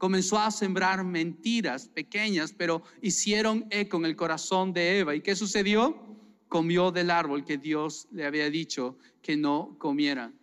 comenzó 0.00 0.38
a 0.38 0.50
sembrar 0.50 1.04
mentiras 1.04 1.86
pequeñas, 1.88 2.54
pero 2.56 2.82
hicieron 3.02 3.66
eco 3.68 3.98
en 3.98 4.06
el 4.06 4.16
corazón 4.16 4.72
de 4.72 4.98
Eva. 4.98 5.14
¿Y 5.14 5.20
qué 5.20 5.36
sucedió? 5.36 5.94
Comió 6.48 6.90
del 6.90 7.10
árbol 7.10 7.44
que 7.44 7.58
Dios 7.58 8.08
le 8.10 8.24
había 8.24 8.48
dicho 8.48 8.96
que 9.20 9.36
no 9.36 9.76
comieran. 9.78 10.34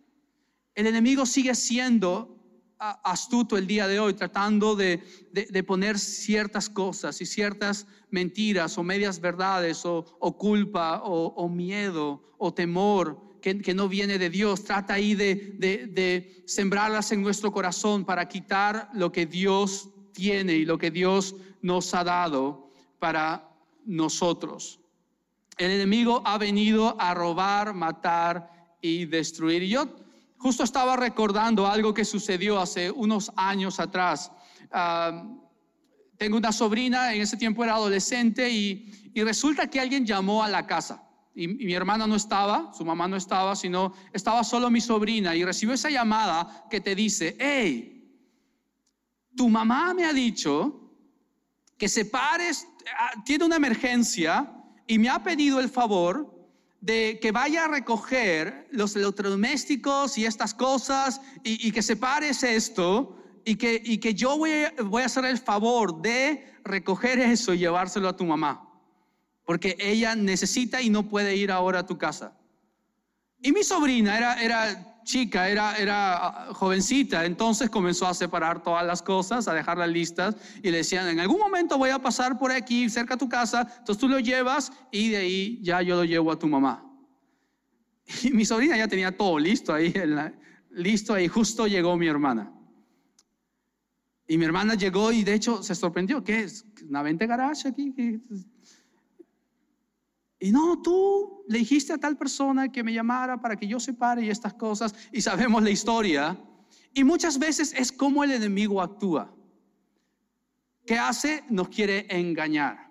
El 0.75 0.85
enemigo 0.85 1.25
sigue 1.25 1.55
siendo 1.55 2.37
astuto 2.77 3.57
el 3.57 3.65
día 3.65 3.87
de 3.87 3.99
hoy, 3.99 4.13
tratando 4.13 4.75
de, 4.75 5.01
poner 5.65 5.97
ciertas 5.97 6.69
cosas 6.69 7.19
y 7.19 7.25
ciertas 7.25 7.87
mentiras 8.11 8.77
o 8.77 8.83
medias 8.83 9.19
verdades 9.19 9.81
o, 9.85 10.03
culpa 10.37 11.01
o 11.03 11.49
miedo 11.49 12.21
o 12.37 12.53
temor 12.53 13.26
que, 13.55 13.73
no 13.73 13.87
viene 13.87 14.17
de 14.17 14.29
Dios. 14.29 14.63
Trata 14.63 14.95
ahí 14.95 15.15
de, 15.15 15.35
de 15.57 16.43
sembrarlas 16.45 17.11
en 17.11 17.21
nuestro 17.21 17.51
corazón 17.51 18.03
para 18.03 18.27
quitar 18.27 18.89
lo 18.93 19.11
que 19.11 19.25
Dios 19.25 19.89
tiene 20.13 20.53
y 20.53 20.65
lo 20.65 20.77
que 20.77 20.91
Dios 20.91 21.35
nos 21.61 21.93
ha 21.93 22.03
dado 22.03 22.71
para 22.99 23.49
nosotros. 23.85 24.79
El 25.57 25.71
enemigo 25.71 26.21
ha 26.25 26.37
venido 26.37 26.99
a 26.99 27.13
robar, 27.13 27.73
matar 27.73 28.75
y 28.81 29.05
destruir. 29.05 29.63
Y 29.63 29.69
yo 29.69 29.87
justo 30.37 30.63
estaba 30.63 30.95
recordando 30.95 31.67
algo 31.67 31.93
que 31.93 32.05
sucedió 32.05 32.59
hace 32.59 32.91
unos 32.91 33.31
años 33.35 33.79
atrás. 33.79 34.31
Ah, 34.71 35.23
tengo 36.17 36.37
una 36.37 36.51
sobrina, 36.51 37.13
en 37.13 37.21
ese 37.21 37.37
tiempo 37.37 37.63
era 37.63 37.75
adolescente, 37.75 38.49
y, 38.49 39.11
y 39.13 39.23
resulta 39.23 39.69
que 39.69 39.79
alguien 39.79 40.05
llamó 40.05 40.43
a 40.43 40.49
la 40.49 40.65
casa 40.65 41.06
y, 41.37 41.47
mi 41.47 41.73
hermana 41.73 42.07
no 42.07 42.15
estaba, 42.15 42.73
su 42.73 42.83
mamá 42.83 43.07
no 43.07 43.15
estaba, 43.15 43.55
sino 43.55 43.93
estaba 44.11 44.43
solo 44.43 44.71
mi 44.71 44.81
sobrina 44.81 45.35
y 45.35 45.45
recibió 45.45 45.75
esa 45.75 45.91
llamada 45.91 46.65
que 46.69 46.81
te 46.81 46.95
dice, 46.95 47.37
hey, 47.39 48.11
tu 49.35 49.47
mamá 49.47 49.93
me 49.93 50.03
ha 50.05 50.13
dicho 50.13 50.81
que 51.77 51.87
se 51.87 52.05
pares, 52.05 52.67
ah, 52.99 53.21
tiene 53.23 53.45
una 53.45 53.57
emergencia 53.57 54.51
y 54.87 54.97
me 54.97 55.09
ha 55.09 55.21
pedido 55.21 55.59
el 55.59 55.69
favor 55.69 56.35
de 56.81 57.19
que 57.21 57.31
vaya 57.31 57.65
a 57.65 57.67
recoger 57.67 58.67
los 58.71 58.95
electrodomésticos 58.95 60.17
y 60.17 60.25
estas 60.25 60.55
cosas 60.55 61.21
y, 61.43 61.71
que 61.71 61.83
separes 61.83 62.41
esto 62.41 63.15
y 63.45 63.55
que, 63.57 63.79
y 63.83 63.99
que 63.99 64.15
yo 64.15 64.37
voy, 64.37 64.51
voy 64.85 65.03
a 65.03 65.05
hacer 65.05 65.25
el 65.25 65.37
favor 65.37 66.01
de 66.01 66.51
recoger 66.63 67.19
eso 67.19 67.53
y 67.53 67.59
llevárselo 67.59 68.09
a 68.09 68.15
tu 68.15 68.25
mamá 68.25 68.66
porque 69.47 69.77
ella 69.79 70.13
necesita 70.13 70.81
y 70.81 70.89
no 70.89 71.07
puede 71.07 71.37
ir 71.37 71.53
ahora 71.53 71.79
a 71.79 71.85
tu 71.85 71.97
casa. 71.97 72.37
Y 73.41 73.53
mi 73.53 73.63
sobrina 73.63 74.17
era, 74.17 74.43
era 74.43 75.01
chica, 75.05 75.47
era, 75.47 75.77
era 75.77 76.17
ah, 76.17 76.53
jovencita, 76.53 77.23
entonces 77.23 77.69
comenzó 77.69 78.07
a 78.07 78.13
separar 78.13 78.61
todas 78.61 78.85
las 78.85 79.01
cosas, 79.01 79.47
a 79.47 79.53
dejarlas 79.53 79.87
listas 79.87 80.35
y 80.61 80.69
le 80.69 80.79
decían, 80.79 81.07
en 81.07 81.21
algún 81.21 81.39
momento 81.39 81.77
voy 81.77 81.91
a 81.91 81.99
pasar 81.99 82.37
por 82.37 82.51
aquí, 82.51 82.89
cerca 82.89 83.13
a 83.13 83.17
tu 83.17 83.29
casa, 83.29 83.61
entonces 83.61 83.97
tú 83.97 84.09
lo 84.09 84.19
llevas 84.19 84.73
y 84.91 85.11
de 85.11 85.17
ahí 85.17 85.59
ya 85.63 85.81
yo 85.81 85.95
lo 85.95 86.03
llevo 86.03 86.33
a 86.33 86.37
tu 86.37 86.47
mamá. 86.47 86.83
Y 88.23 88.31
mi 88.31 88.43
sobrina 88.43 88.75
ya 88.75 88.89
tenía 88.89 89.15
todo 89.15 89.39
listo 89.39 89.73
ahí, 89.73 89.93
listo 90.71 91.13
ahí, 91.13 91.29
justo 91.29 91.67
llegó 91.67 91.95
mi 91.95 92.07
hermana. 92.07 92.51
Y 94.27 94.37
mi 94.37 94.43
hermana 94.43 94.75
llegó 94.75 95.13
y 95.13 95.23
de 95.23 95.35
hecho 95.35 95.63
se 95.63 95.73
sorprendió, 95.73 96.21
¿qué 96.21 96.41
es? 96.41 96.65
¿Una 96.85 97.01
venta 97.01 97.25
garage 97.25 97.69
aquí? 97.69 97.93
Y 100.39 100.51
no, 100.51 100.81
tú 100.81 101.43
le 101.47 101.59
dijiste 101.59 101.93
a 101.93 101.97
tal 101.97 102.17
persona 102.17 102.71
que 102.71 102.83
me 102.83 102.93
llamara 102.93 103.41
para 103.41 103.55
que 103.55 103.67
yo 103.67 103.79
separe 103.79 104.23
y 104.23 104.29
estas 104.29 104.53
cosas, 104.53 104.93
y 105.11 105.21
sabemos 105.21 105.63
la 105.63 105.71
historia. 105.71 106.39
Y 106.93 107.03
muchas 107.03 107.39
veces 107.39 107.73
es 107.75 107.91
como 107.91 108.23
el 108.23 108.31
enemigo 108.31 108.81
actúa. 108.81 109.33
¿Qué 110.85 110.97
hace? 110.97 111.43
Nos 111.49 111.69
quiere 111.69 112.05
engañar. 112.09 112.89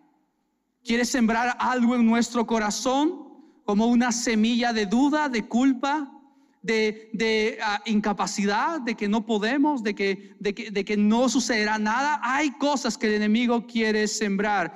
Quiere 0.85 1.05
sembrar 1.05 1.57
algo 1.59 1.95
en 1.95 2.07
nuestro 2.07 2.47
corazón 2.47 3.27
como 3.65 3.87
una 3.87 4.13
semilla 4.13 4.73
de 4.73 4.87
duda, 4.87 5.29
de 5.29 5.49
culpa, 5.49 6.13
de, 6.63 7.59
ah, 7.63 7.81
incapacidad, 7.87 8.81
de 8.81 8.95
que 8.97 9.09
no 9.09 9.25
podemos, 9.25 9.83
de 9.83 9.95
que, 9.95 10.35
de, 10.39 10.55
que, 10.55 10.71
de 10.71 10.85
que 10.85 10.97
no 10.97 11.29
sucederá 11.29 11.79
nada. 11.79 12.21
Hay 12.23 12.51
cosas 12.53 12.99
que 12.99 13.07
el 13.07 13.15
enemigo 13.15 13.67
quiere 13.67 14.07
sembrar. 14.09 14.75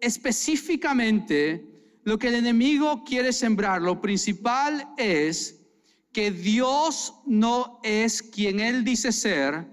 Específicamente, 0.00 1.73
lo 2.04 2.18
que 2.18 2.28
el 2.28 2.34
enemigo 2.34 3.02
quiere 3.04 3.32
sembrar, 3.32 3.80
lo 3.80 4.00
principal 4.00 4.86
es 4.98 5.60
que 6.12 6.30
Dios 6.30 7.14
no 7.26 7.80
es 7.82 8.22
quien 8.22 8.60
Él 8.60 8.84
dice 8.84 9.10
ser 9.10 9.66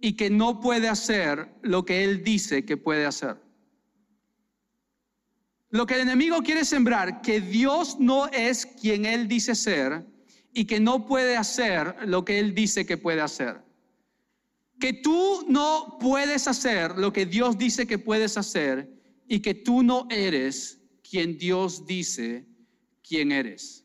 y 0.00 0.14
que 0.14 0.30
no 0.30 0.60
puede 0.60 0.88
hacer 0.88 1.48
lo 1.62 1.84
que 1.84 2.02
Él 2.02 2.24
dice 2.24 2.64
que 2.64 2.76
puede 2.76 3.06
hacer. 3.06 3.40
Lo 5.70 5.86
que 5.86 5.94
el 5.94 6.00
enemigo 6.00 6.42
quiere 6.42 6.64
sembrar, 6.64 7.22
que 7.22 7.40
Dios 7.40 7.98
no 8.00 8.26
es 8.26 8.66
quien 8.66 9.06
Él 9.06 9.28
dice 9.28 9.54
ser 9.54 10.04
y 10.52 10.64
que 10.64 10.80
no 10.80 11.06
puede 11.06 11.36
hacer 11.36 11.94
lo 12.04 12.24
que 12.24 12.40
Él 12.40 12.52
dice 12.52 12.84
que 12.84 12.98
puede 12.98 13.20
hacer. 13.20 13.62
Que 14.80 14.92
tú 14.92 15.44
no 15.46 15.98
puedes 16.00 16.48
hacer 16.48 16.98
lo 16.98 17.12
que 17.12 17.26
Dios 17.26 17.56
dice 17.56 17.86
que 17.86 17.98
puedes 17.98 18.36
hacer 18.36 18.90
y 19.28 19.38
que 19.38 19.54
tú 19.54 19.84
no 19.84 20.08
eres 20.10 20.79
quien 21.10 21.36
Dios 21.36 21.86
dice 21.86 22.46
quién 23.06 23.32
eres. 23.32 23.84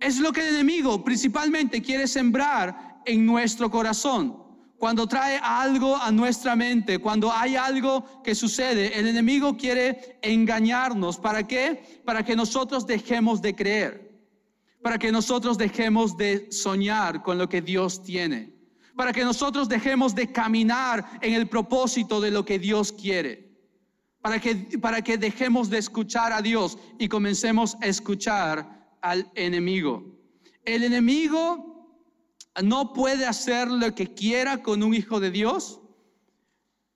Es 0.00 0.18
lo 0.18 0.32
que 0.32 0.40
el 0.40 0.56
enemigo 0.56 1.04
principalmente 1.04 1.80
quiere 1.80 2.08
sembrar 2.08 3.00
en 3.06 3.24
nuestro 3.24 3.70
corazón. 3.70 4.42
Cuando 4.78 5.06
trae 5.06 5.38
algo 5.40 5.96
a 5.96 6.10
nuestra 6.10 6.56
mente, 6.56 6.98
cuando 6.98 7.32
hay 7.32 7.54
algo 7.54 8.20
que 8.24 8.34
sucede, 8.34 8.98
el 8.98 9.06
enemigo 9.06 9.56
quiere 9.56 10.18
engañarnos. 10.22 11.18
¿Para 11.18 11.46
qué? 11.46 12.02
Para 12.04 12.24
que 12.24 12.34
nosotros 12.34 12.84
dejemos 12.84 13.40
de 13.40 13.54
creer. 13.54 14.10
Para 14.82 14.98
que 14.98 15.12
nosotros 15.12 15.56
dejemos 15.56 16.16
de 16.16 16.50
soñar 16.50 17.22
con 17.22 17.38
lo 17.38 17.48
que 17.48 17.62
Dios 17.62 18.02
tiene. 18.02 18.52
Para 18.96 19.12
que 19.12 19.22
nosotros 19.22 19.68
dejemos 19.68 20.16
de 20.16 20.32
caminar 20.32 21.20
en 21.20 21.34
el 21.34 21.48
propósito 21.48 22.20
de 22.20 22.32
lo 22.32 22.44
que 22.44 22.58
Dios 22.58 22.90
quiere 22.90 23.51
para 24.22 24.40
que, 24.40 24.54
para 24.78 25.02
que 25.02 25.18
dejemos 25.18 25.68
de 25.68 25.78
escuchar 25.78 26.32
a 26.32 26.40
Dios 26.40 26.78
y 26.98 27.08
comencemos 27.08 27.76
a 27.82 27.86
escuchar 27.86 28.96
al 29.02 29.30
enemigo. 29.34 30.04
El 30.64 30.84
enemigo 30.84 31.98
no 32.62 32.92
puede 32.92 33.26
hacer 33.26 33.68
lo 33.68 33.94
que 33.94 34.14
quiera 34.14 34.62
con 34.62 34.82
un 34.82 34.94
hijo 34.94 35.18
de 35.18 35.32
Dios, 35.32 35.80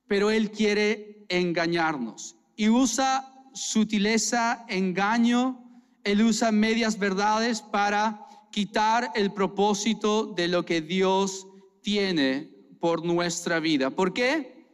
pero 0.06 0.30
él 0.30 0.52
quiere 0.52 1.26
engañarnos 1.28 2.36
y 2.54 2.68
usa 2.68 3.32
sutileza, 3.52 4.64
engaño, 4.68 5.62
él 6.04 6.22
usa 6.22 6.52
medias 6.52 6.98
verdades 6.98 7.60
para 7.60 8.24
quitar 8.52 9.10
el 9.16 9.32
propósito 9.32 10.26
de 10.26 10.46
lo 10.46 10.64
que 10.64 10.80
Dios 10.80 11.48
tiene 11.82 12.50
por 12.78 13.04
nuestra 13.04 13.58
vida. 13.58 13.90
¿Por 13.90 14.12
qué? 14.12 14.66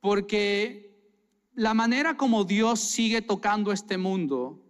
Porque 0.00 0.85
la 1.56 1.72
manera 1.72 2.18
como 2.18 2.44
Dios 2.44 2.80
sigue 2.80 3.22
tocando 3.22 3.72
este 3.72 3.96
mundo 3.96 4.62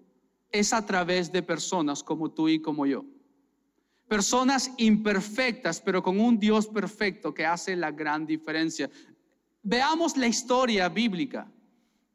es 0.53 0.72
a 0.72 0.87
través 0.87 1.33
de 1.33 1.42
personas 1.42 2.03
como 2.03 2.31
tú 2.31 2.49
y 2.49 2.61
como 2.61 2.87
yo. 2.87 3.05
Personas 4.09 4.70
imperfectas, 4.77 5.81
pero 5.81 6.01
con 6.01 6.20
un 6.20 6.38
Dios 6.38 6.68
perfecto 6.68 7.35
que 7.35 7.44
hace 7.44 7.75
la 7.75 7.90
gran 7.90 8.25
diferencia. 8.25 8.88
Veamos 9.64 10.16
la 10.16 10.29
historia 10.29 10.88
bíblica. 10.88 11.51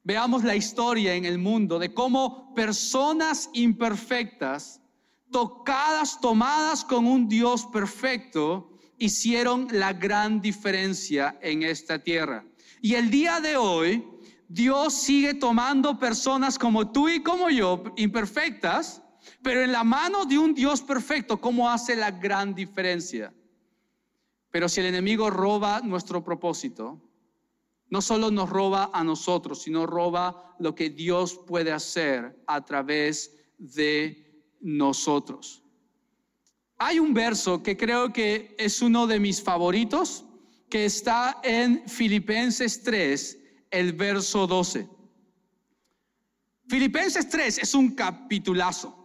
Veamos 0.03 0.45
la 0.45 0.55
historia 0.55 1.15
en 1.15 1.25
el 1.25 1.38
mundo 1.38 1.77
de 1.77 1.93
cómo 1.93 2.53
personas 2.55 3.49
imperfectas, 3.53 4.81
tocadas, 5.31 6.19
tomadas 6.21 6.86
con 6.86 7.05
un 7.05 7.27
Dios 7.27 7.65
perfecto, 7.65 8.71
hicieron 8.97 9.67
la 9.69 9.91
gran 9.91 10.39
diferencia 10.39 11.38
en 11.41 11.63
esta 11.63 11.99
tierra. 11.99 12.45
Y 12.81 12.95
el 12.95 13.12
día 13.12 13.41
de 13.41 13.57
hoy 13.57 14.11
Dios 14.54 14.94
sigue 14.96 15.34
tomando 15.34 15.98
personas 15.98 16.60
como 16.60 16.92
tú 16.92 17.08
y 17.08 17.24
como 17.24 17.50
yo, 17.50 17.84
imperfectas, 17.96 19.02
pero 19.42 19.62
en 19.62 19.72
la 19.72 19.86
mano 19.86 20.26
de 20.26 20.38
un 20.38 20.54
Dios 20.54 20.82
perfecto, 20.82 21.40
¿cómo 21.40 21.70
hace 21.70 21.96
la 21.96 22.12
gran 22.12 22.54
diferencia? 22.54 23.34
Pero 24.50 24.68
si 24.68 24.82
el 24.82 24.88
enemigo 24.88 25.30
roba 25.30 25.80
nuestro 25.80 26.22
propósito, 26.22 27.02
no 27.88 28.02
solo 28.02 28.30
nos 28.30 28.50
roba 28.50 28.92
a 28.94 29.06
nosotros, 29.06 29.62
sino 29.62 29.86
roba 29.86 30.56
lo 30.60 30.76
que 30.76 30.90
Dios 30.90 31.40
puede 31.48 31.72
hacer 31.72 32.44
a 32.46 32.66
través 32.66 33.34
de 33.58 34.44
nosotros. 34.60 35.64
Hay 36.78 37.00
un 37.00 37.14
verso 37.14 37.64
que 37.64 37.78
creo 37.78 38.12
que 38.12 38.54
es 38.60 38.82
uno 38.82 39.08
de 39.08 39.18
mis 39.18 39.42
favoritos, 39.42 40.26
que 40.70 40.84
está 40.84 41.40
en 41.42 41.88
Filipenses 41.88 42.84
3, 42.84 43.40
el 43.71 43.93
verso 43.93 44.45
12. 44.45 44.88
Filipenses 46.67 47.27
3 47.27 47.57
es 47.57 47.73
un 47.73 47.95
capitulazo. 47.95 48.97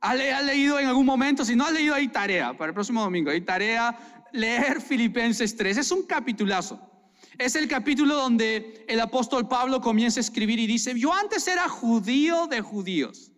¿Ha 0.00 0.14
leído 0.14 0.78
en 0.78 0.86
algún 0.86 1.04
momento? 1.04 1.44
Si 1.44 1.54
no 1.54 1.66
ha 1.66 1.70
leído, 1.70 1.94
hay 1.94 2.08
tarea 2.08 2.56
para 2.56 2.70
el 2.70 2.74
próximo 2.74 3.02
domingo. 3.02 3.30
Hay 3.30 3.42
tarea 3.42 4.26
leer 4.32 4.80
Filipenses 4.80 5.54
3. 5.56 5.76
Es 5.76 5.90
un 5.90 6.04
capitulazo. 6.04 6.80
Es 7.38 7.54
el 7.54 7.68
capítulo 7.68 8.16
donde 8.16 8.84
el 8.88 9.00
apóstol 9.00 9.46
Pablo 9.46 9.80
comienza 9.80 10.20
a 10.20 10.22
escribir 10.22 10.58
y 10.58 10.66
dice, 10.66 10.98
yo 10.98 11.12
antes 11.12 11.46
era 11.48 11.68
judío 11.68 12.46
de 12.46 12.60
judíos. 12.60 13.30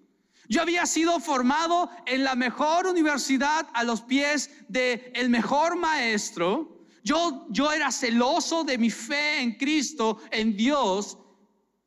Yo 0.48 0.62
había 0.62 0.86
sido 0.86 1.18
formado 1.20 1.90
en 2.06 2.24
la 2.24 2.34
mejor 2.34 2.86
universidad 2.86 3.68
a 3.74 3.84
los 3.84 4.02
pies 4.02 4.50
del 4.68 5.10
el 5.14 5.30
mejor 5.30 5.76
maestro. 5.76 6.81
Yo, 7.02 7.46
yo 7.50 7.72
era 7.72 7.90
celoso 7.90 8.64
de 8.64 8.78
mi 8.78 8.90
fe 8.90 9.40
en 9.40 9.56
Cristo, 9.56 10.18
en 10.30 10.56
Dios, 10.56 11.18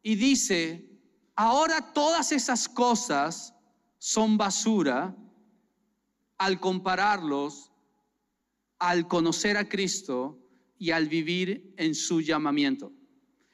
y 0.04 0.16
dice, 0.16 0.90
ahora 1.36 1.94
todas 1.94 2.32
esas 2.32 2.68
cosas 2.68 3.54
son 3.98 4.38
basura 4.38 5.16
al 6.38 6.60
compararlos 6.60 7.72
al 8.80 9.08
conocer 9.08 9.58
a 9.58 9.68
Cristo 9.68 10.40
y 10.78 10.92
al 10.92 11.08
vivir 11.08 11.74
en 11.78 11.96
su 11.96 12.22
llamamiento. 12.22 12.92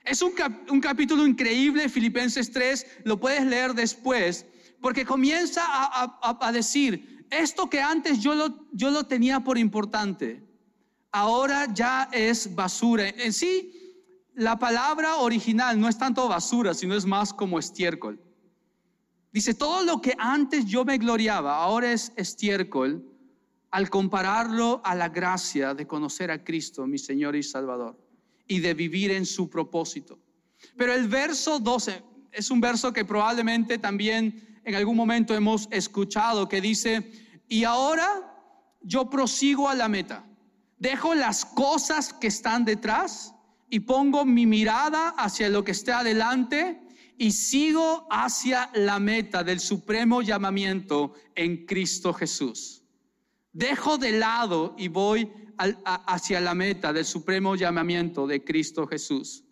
Es 0.04 0.22
un, 0.22 0.34
capítulo 0.82 1.28
increíble, 1.28 1.88
Filipenses 1.88 2.52
3, 2.52 2.88
lo 3.06 3.20
puedes 3.20 3.46
leer 3.46 3.76
después, 3.76 4.46
porque 4.82 5.06
comienza 5.06 5.62
a, 5.64 6.52
decir, 6.52 7.28
esto 7.30 7.70
que 7.70 7.82
antes 7.82 8.20
yo 8.20 8.34
lo, 8.34 8.68
yo 8.74 8.90
lo 8.90 9.06
tenía 9.06 9.42
por 9.42 9.60
importante, 9.60 10.44
ahora 11.12 11.68
ya 11.74 12.10
es 12.12 12.54
basura. 12.56 13.10
En 13.10 13.34
sí, 13.34 13.74
la 14.34 14.58
palabra 14.58 15.18
original 15.18 15.80
no 15.80 15.88
es 15.88 15.98
tanto 15.98 16.28
basura, 16.28 16.74
sino 16.74 16.96
es 16.96 17.06
más 17.06 17.34
como 17.34 17.60
estiércol. 17.60 18.20
Dice, 19.32 19.54
todo 19.54 19.84
lo 19.84 20.02
que 20.02 20.14
antes 20.18 20.66
yo 20.66 20.84
me 20.84 20.98
gloriaba, 20.98 21.58
ahora 21.58 21.92
es 21.92 22.12
estiércol 22.16 23.06
al 23.70 23.90
compararlo 23.90 24.82
a 24.84 24.96
la 24.96 25.08
gracia 25.08 25.74
de 25.74 25.88
conocer 25.88 26.32
a 26.32 26.44
Cristo, 26.44 26.86
mi 26.86 26.98
Señor 26.98 27.38
y 27.38 27.44
Salvador, 27.44 27.98
y 28.48 28.60
de 28.60 28.74
vivir 28.74 29.12
en 29.12 29.26
su 29.26 29.50
propósito. 29.50 30.20
Pero 30.76 30.94
el 30.94 31.08
verso 31.08 31.60
12 31.60 32.04
es 32.34 32.52
un 32.52 32.60
verso 32.60 32.92
que 32.92 33.06
probablemente 33.06 33.78
también 33.78 34.62
en 34.66 34.76
algún 34.76 34.98
momento 34.98 35.34
hemos 35.34 35.70
escuchado, 35.72 36.50
que 36.50 36.60
dice, 36.60 37.10
y 37.48 37.64
ahora 37.64 38.10
yo 38.82 39.10
prosigo 39.10 39.70
a 39.70 39.76
la 39.76 39.88
meta 39.88 40.26
Dejo 40.82 41.14
las 41.14 41.46
cosas 41.46 42.12
que 42.12 42.26
están 42.26 42.66
detrás 42.66 43.36
y 43.70 43.82
pongo 43.82 44.26
mi 44.26 44.48
mirada 44.48 45.10
hacia 45.10 45.48
lo 45.48 45.64
que 45.64 45.74
está 45.74 46.00
adelante 46.00 46.82
y 47.20 47.34
sigo 47.34 48.08
hacia 48.10 48.72
la 48.74 48.98
meta 48.98 49.44
del 49.44 49.60
supremo 49.60 50.24
llamamiento 50.24 51.14
en 51.36 51.68
Cristo 51.68 52.14
Jesús. 52.14 52.82
Dejo 53.54 54.00
de 54.00 54.14
lado 54.14 54.74
y 54.76 54.88
voy 54.88 55.32
hacia 55.86 56.42
la 56.42 56.56
meta 56.56 56.92
del 56.92 57.06
supremo 57.06 57.56
llamamiento 57.56 58.26
de 58.26 58.44
Cristo 58.44 58.88
Jesús. 58.88 59.44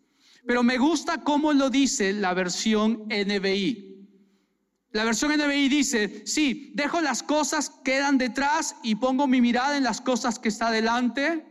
Pero 0.48 0.64
me 0.64 0.80
gusta 0.80 1.24
cómo 1.24 1.54
lo 1.54 1.70
dice 1.70 2.12
la 2.12 2.34
versión 2.34 3.06
NBI. 3.08 3.89
La 4.92 5.04
versión 5.04 5.32
NBI 5.32 5.70
dice, 5.70 6.26
sí, 6.26 6.72
dejo 6.74 7.00
las 7.02 7.22
cosas 7.22 7.70
que 7.70 7.92
quedan 7.92 8.18
detrás 8.18 8.76
y 8.82 8.96
pongo 8.96 9.28
mi 9.28 9.40
mirada 9.40 9.78
en 9.78 9.84
las 9.84 10.02
cosas 10.02 10.40
que 10.40 10.50
está 10.50 10.72
delante 10.72 11.46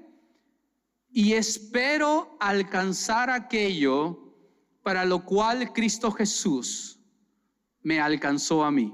y 1.10 1.34
espero 1.34 2.36
alcanzar 2.40 3.30
aquello 3.30 4.34
para 4.82 5.04
lo 5.04 5.24
cual 5.24 5.72
Cristo 5.72 6.10
Jesús 6.10 6.98
me 7.82 8.00
alcanzó 8.00 8.64
a 8.64 8.70
mí. 8.70 8.92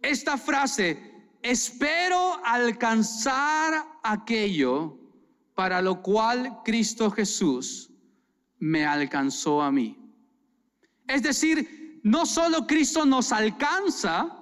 Esta 0.00 0.38
frase, 0.38 0.98
espero 1.42 2.40
alcanzar 2.44 3.86
aquello 4.02 4.98
para 5.54 5.82
lo 5.82 6.02
cual 6.02 6.60
Cristo 6.64 7.10
Jesús 7.10 7.90
me 8.58 8.86
alcanzó 8.86 9.60
a 9.60 9.70
mí. 9.70 9.98
Es 11.06 11.22
decir, 11.22 11.81
no 12.02 12.26
solo 12.26 12.66
Cristo 12.66 13.06
nos 13.06 13.32
alcanza, 13.32 14.38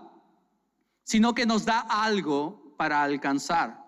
sino 1.04 1.34
que 1.34 1.46
nos 1.46 1.64
da 1.64 1.80
algo 1.80 2.74
para 2.76 3.02
alcanzar. 3.02 3.78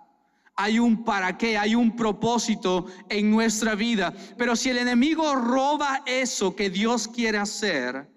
Hay 0.57 0.79
un 0.79 1.05
para 1.05 1.39
qué, 1.39 1.57
hay 1.57 1.75
un 1.75 1.97
propósito 1.97 2.87
en 3.09 3.31
nuestra 3.31 3.75
vida. 3.75 4.13
Pero 4.37 4.55
si 4.55 4.69
el 4.69 4.79
enemigo 4.79 5.35
roba 5.35 6.03
eso 6.05 6.55
que 6.55 6.69
Dios 6.69 7.09
quiere 7.09 7.39
hacer, 7.39 8.11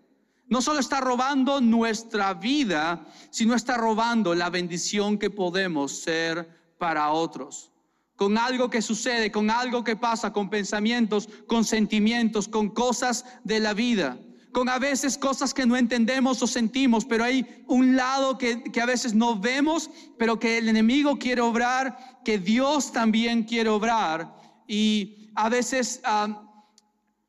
no 0.47 0.61
solo 0.61 0.79
está 0.79 0.99
robando 0.99 1.61
nuestra 1.61 2.33
vida, 2.33 3.05
sino 3.29 3.55
está 3.55 3.77
robando 3.77 4.35
la 4.35 4.49
bendición 4.49 5.17
que 5.17 5.29
podemos 5.29 5.99
ser 6.01 6.75
para 6.77 7.11
otros 7.11 7.71
con 8.15 8.37
algo 8.37 8.69
que 8.69 8.81
sucede, 8.81 9.31
con 9.31 9.49
algo 9.49 9.83
que 9.83 9.95
pasa, 9.95 10.31
con 10.31 10.49
pensamientos, 10.49 11.27
con 11.47 11.65
sentimientos, 11.65 12.47
con 12.47 12.69
cosas 12.69 13.25
de 13.43 13.59
la 13.59 13.73
vida, 13.73 14.17
con 14.55 14.69
a 14.69 14.79
veces 14.79 15.17
cosas 15.17 15.53
que 15.53 15.65
no 15.65 15.75
entendemos 15.75 16.41
o 16.41 16.47
sentimos, 16.47 17.03
pero 17.03 17.25
hay 17.25 17.45
un 17.67 17.97
lado 17.97 18.37
que, 18.37 18.63
a 18.81 18.85
veces 18.85 19.13
no 19.13 19.37
vemos, 19.37 19.89
pero 20.17 20.39
que 20.39 20.59
el 20.59 20.69
enemigo 20.69 21.19
quiere 21.19 21.41
obrar, 21.41 22.21
que 22.23 22.39
Dios 22.39 22.93
también 22.93 23.43
quiere 23.43 23.67
obrar. 23.67 24.33
Y 24.65 25.29
a 25.35 25.49
veces 25.49 26.01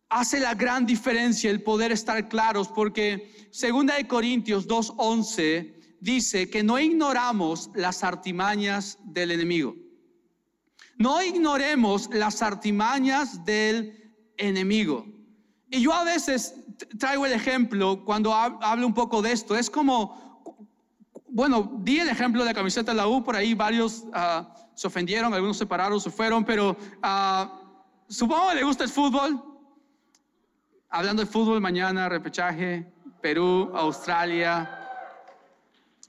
hace 0.09 0.39
la 0.39 0.55
gran 0.55 0.87
diferencia 0.87 1.51
el 1.51 1.65
poder 1.65 1.91
estar 1.91 2.29
claros, 2.29 2.69
porque 2.69 3.49
segunda 3.51 3.97
de 3.97 4.07
Corintios 4.07 4.69
2.11 4.69 5.99
dice 6.01 6.49
que 6.49 6.63
no 6.63 6.79
ignoramos 6.79 7.73
las 7.75 8.05
artimañas 8.05 8.99
del 9.03 9.33
enemigo. 9.33 9.75
No 10.97 11.21
ignoremos 11.21 12.09
las 12.13 12.41
artimañas 12.41 13.45
del 13.45 14.15
enemigo. 14.37 15.05
Y 15.69 15.81
yo 15.81 15.93
a 15.93 16.05
veces 16.05 16.55
traigo 16.99 17.27
el 17.27 17.33
ejemplo 17.33 18.05
cuando 18.05 18.33
hablo 18.35 18.87
un 18.87 18.95
poco 18.95 19.23
de 19.23 19.33
esto. 19.33 19.57
Es 19.57 19.71
como, 19.71 20.43
bueno, 21.29 21.79
di 21.81 21.99
el 21.99 22.09
ejemplo 22.09 22.43
de 22.43 22.51
la 22.51 22.55
camiseta 22.55 22.93
de 22.93 22.97
la 22.97 23.09
U, 23.09 23.23
por 23.23 23.37
ahí 23.37 23.55
varios 23.55 24.05
ah, 24.13 24.55
se 24.75 24.87
ofendieron, 24.87 25.33
algunos 25.33 25.57
se 25.57 25.67
pararon, 25.67 26.01
se 26.01 26.11
fueron, 26.11 26.45
pero 26.45 26.71
uh, 26.71 27.49
supongo 28.09 28.51
que 28.51 28.57
le 28.57 28.65
gusta 28.65 28.85
el 28.85 28.91
fútbol. 28.91 29.43
Hablando 30.89 31.25
de 31.25 31.27
fútbol, 31.27 31.61
mañana 31.61 32.09
repechaje, 32.09 32.93
Perú, 33.21 33.71
Australia. 33.75 34.83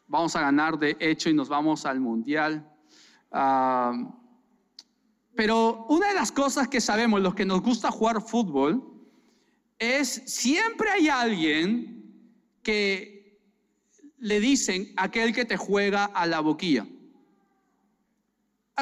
Vamos 0.08 0.36
a 0.36 0.42
ganar 0.42 0.78
de 0.78 0.96
hecho 1.00 1.30
y 1.30 1.34
nos 1.34 1.50
vamos 1.50 1.86
al 1.86 2.00
Mundial. 2.00 2.70
Ah, 3.32 3.94
pero 5.36 5.86
una 5.90 6.08
de 6.08 6.16
las 6.16 6.32
cosas 6.32 6.68
que 6.68 6.82
sabemos, 6.82 7.22
los 7.22 7.36
que 7.36 7.46
nos 7.46 7.62
gusta 7.62 7.92
jugar 7.92 8.22
fútbol, 8.22 8.97
es 9.80 10.24
siempre 10.26 10.90
hay 10.90 11.10
alguien 11.10 11.98
que 12.64 13.40
le 14.18 14.40
dicen 14.40 14.94
aquel 14.98 15.34
que 15.34 15.46
te 15.46 15.58
juega 15.58 16.06
a 16.06 16.26
la 16.26 16.40
boquilla. 16.40 16.88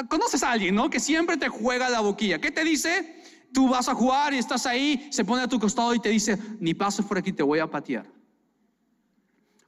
¿Conoces 0.08 0.42
a 0.42 0.52
alguien, 0.52 0.74
no? 0.74 0.90
Que 0.90 1.00
siempre 1.00 1.36
te 1.36 1.48
juega 1.48 1.86
a 1.86 1.90
la 1.90 2.00
boquilla. 2.00 2.38
¿Qué 2.38 2.50
te 2.50 2.64
dice? 2.64 3.22
Tú 3.52 3.68
vas 3.68 3.88
a 3.88 3.94
jugar 3.94 4.34
y 4.34 4.38
estás 4.38 4.66
ahí, 4.66 5.08
se 5.10 5.24
pone 5.24 5.42
a 5.42 5.48
tu 5.48 5.58
costado 5.58 5.94
y 5.94 6.00
te 6.00 6.10
dice, 6.10 6.38
ni 6.60 6.74
pases 6.74 7.06
por 7.06 7.16
aquí, 7.16 7.32
te 7.32 7.42
voy 7.42 7.58
a 7.58 7.70
patear. 7.70 8.06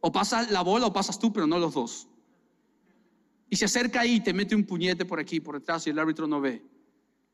O 0.00 0.12
pasa 0.12 0.42
la 0.50 0.62
bola 0.62 0.86
o 0.86 0.92
pasas 0.92 1.18
tú, 1.18 1.32
pero 1.32 1.46
no 1.46 1.58
los 1.58 1.74
dos. 1.74 2.08
Y 3.48 3.56
se 3.56 3.64
acerca 3.64 4.00
ahí 4.00 4.16
y 4.16 4.20
te 4.20 4.34
mete 4.34 4.54
un 4.54 4.64
puñete 4.64 5.04
por 5.04 5.18
aquí, 5.18 5.40
por 5.40 5.58
detrás 5.58 5.86
y 5.86 5.90
el 5.90 5.98
árbitro 5.98 6.26
no 6.26 6.40
ve. 6.40 6.62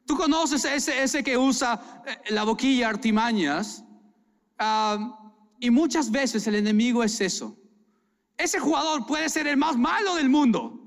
Tú 0.06 0.16
conoces 0.16 0.64
ese, 0.64 1.02
ese 1.02 1.24
que 1.24 1.36
usa 1.36 2.02
eh, 2.06 2.32
la 2.32 2.44
boquilla, 2.44 2.88
artimañas. 2.88 3.83
Y 5.60 5.70
muchas 5.70 6.10
veces 6.10 6.46
el 6.46 6.56
enemigo 6.56 7.02
es 7.02 7.20
eso. 7.20 7.56
Ese 8.36 8.58
jugador 8.58 9.06
puede 9.06 9.28
ser 9.28 9.46
el 9.46 9.56
más 9.56 9.76
malo 9.76 10.16
del 10.16 10.28
mundo, 10.28 10.80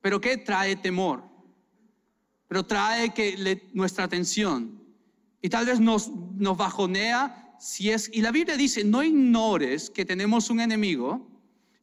pero 0.00 0.20
que 0.20 0.38
trae 0.38 0.76
temor, 0.76 1.22
pero 2.48 2.64
trae 2.64 3.12
que 3.12 3.68
nuestra 3.72 4.04
atención 4.04 4.82
y 5.42 5.48
tal 5.50 5.66
vez 5.66 5.78
nos, 5.78 6.08
nos 6.08 6.56
bajonea 6.56 7.54
si 7.58 7.90
es. 7.90 8.10
Y 8.12 8.22
la 8.22 8.30
Biblia 8.30 8.56
dice: 8.56 8.82
no 8.82 9.02
ignores 9.02 9.90
que 9.90 10.04
tenemos 10.04 10.50
un 10.50 10.60
enemigo 10.60 11.28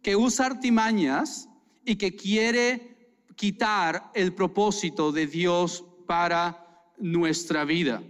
que 0.02 0.16
usa 0.16 0.48
artimañas 0.48 1.48
y 1.86 1.96
que 1.96 2.16
quiere 2.16 3.16
quitar 3.36 4.12
el 4.16 4.34
propósito 4.34 5.12
de 5.12 5.28
Dios 5.28 5.84
para 6.08 6.68
nuestra 6.98 7.66
vida. 7.66 8.04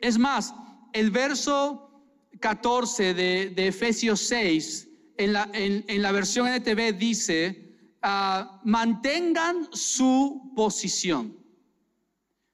Es 0.00 0.18
más, 0.18 0.54
el 0.92 1.10
verso 1.10 1.89
14 2.40 3.14
de, 3.14 3.66
Efesios 3.68 4.20
6, 4.20 4.88
en 5.18 5.32
la, 5.34 5.48
en, 5.52 6.02
la, 6.02 6.12
versión 6.12 6.48
NTV 6.48 6.96
dice, 6.98 7.76
ah, 8.02 8.60
mantengan 8.64 9.68
su 9.72 10.52
posición. 10.56 11.36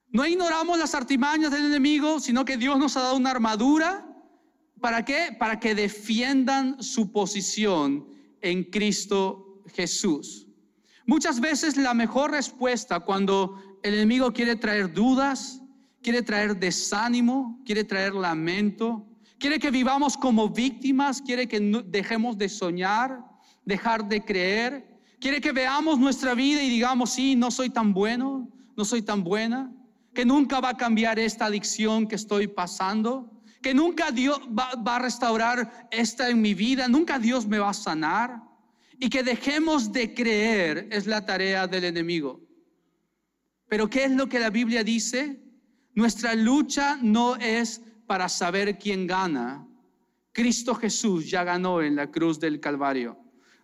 No 0.08 0.26
ignoramos 0.26 0.78
las 0.78 0.94
artimañas 0.94 1.50
del 1.52 1.66
enemigo, 1.66 2.20
sino 2.20 2.44
que 2.44 2.56
Dios 2.56 2.78
nos 2.78 2.96
ha 2.96 3.02
dado 3.02 3.16
una 3.16 3.30
armadura. 3.30 4.06
¿Para 4.80 5.04
qué? 5.04 5.34
Para 5.38 5.60
que 5.60 5.74
defiendan 5.74 6.82
su 6.82 7.12
posición 7.12 8.08
en 8.40 8.64
Cristo 8.64 9.62
Jesús. 9.74 10.46
Muchas 11.06 11.40
veces 11.40 11.76
la 11.76 11.94
mejor 11.94 12.32
respuesta 12.32 13.00
cuando 13.00 13.78
el 13.82 13.94
enemigo 13.94 14.32
quiere 14.32 14.56
traer 14.56 14.92
dudas, 14.92 15.60
quiere 16.02 16.22
traer 16.22 16.56
desánimo, 16.58 17.60
quiere 17.64 17.84
traer 17.84 18.14
lamento, 18.14 19.06
quiere 19.38 19.58
que 19.58 19.70
vivamos 19.70 20.16
como 20.16 20.48
víctimas, 20.48 21.22
quiere 21.22 21.46
que 21.46 21.60
dejemos 21.86 22.36
de 22.38 22.48
soñar, 22.48 23.24
dejar 23.64 24.08
de 24.08 24.24
creer, 24.24 25.00
quiere 25.20 25.40
que 25.40 25.52
veamos 25.52 25.98
nuestra 25.98 26.34
vida 26.34 26.62
y 26.62 26.68
digamos, 26.68 27.10
sí, 27.10 27.36
no 27.36 27.50
soy 27.50 27.70
tan 27.70 27.92
bueno, 27.92 28.48
no 28.76 28.84
soy 28.84 29.02
tan 29.02 29.24
buena, 29.24 29.72
que 30.14 30.24
nunca 30.24 30.60
va 30.60 30.70
a 30.70 30.76
cambiar 30.76 31.18
esta 31.18 31.46
adicción 31.46 32.06
que 32.06 32.14
estoy 32.14 32.46
pasando, 32.46 33.32
que 33.62 33.74
nunca 33.74 34.10
Dios 34.10 34.40
va, 34.56 34.74
va 34.76 34.96
a 34.96 35.00
restaurar 35.00 35.88
esta 35.90 36.28
en 36.30 36.40
mi 36.40 36.54
vida, 36.54 36.88
nunca 36.88 37.18
Dios 37.18 37.46
me 37.46 37.58
va 37.58 37.70
a 37.70 37.74
sanar 37.74 38.42
y 38.98 39.10
que 39.10 39.22
dejemos 39.22 39.92
de 39.92 40.14
creer 40.14 40.88
es 40.90 41.06
la 41.06 41.24
tarea 41.26 41.66
del 41.66 41.84
enemigo. 41.84 42.40
Pero 43.68 43.90
¿qué 43.90 44.04
es 44.04 44.10
lo 44.12 44.28
que 44.28 44.38
la 44.38 44.50
Biblia 44.50 44.84
dice? 44.84 45.40
Nuestra 45.94 46.34
lucha 46.34 46.98
no 47.02 47.36
es 47.36 47.82
para 48.06 48.28
saber 48.28 48.78
quién 48.78 49.06
gana. 49.06 49.66
Cristo 50.32 50.74
Jesús 50.74 51.30
ya 51.30 51.44
ganó 51.44 51.82
en 51.82 51.96
la 51.96 52.10
cruz 52.10 52.38
del 52.38 52.60
Calvario. 52.60 53.18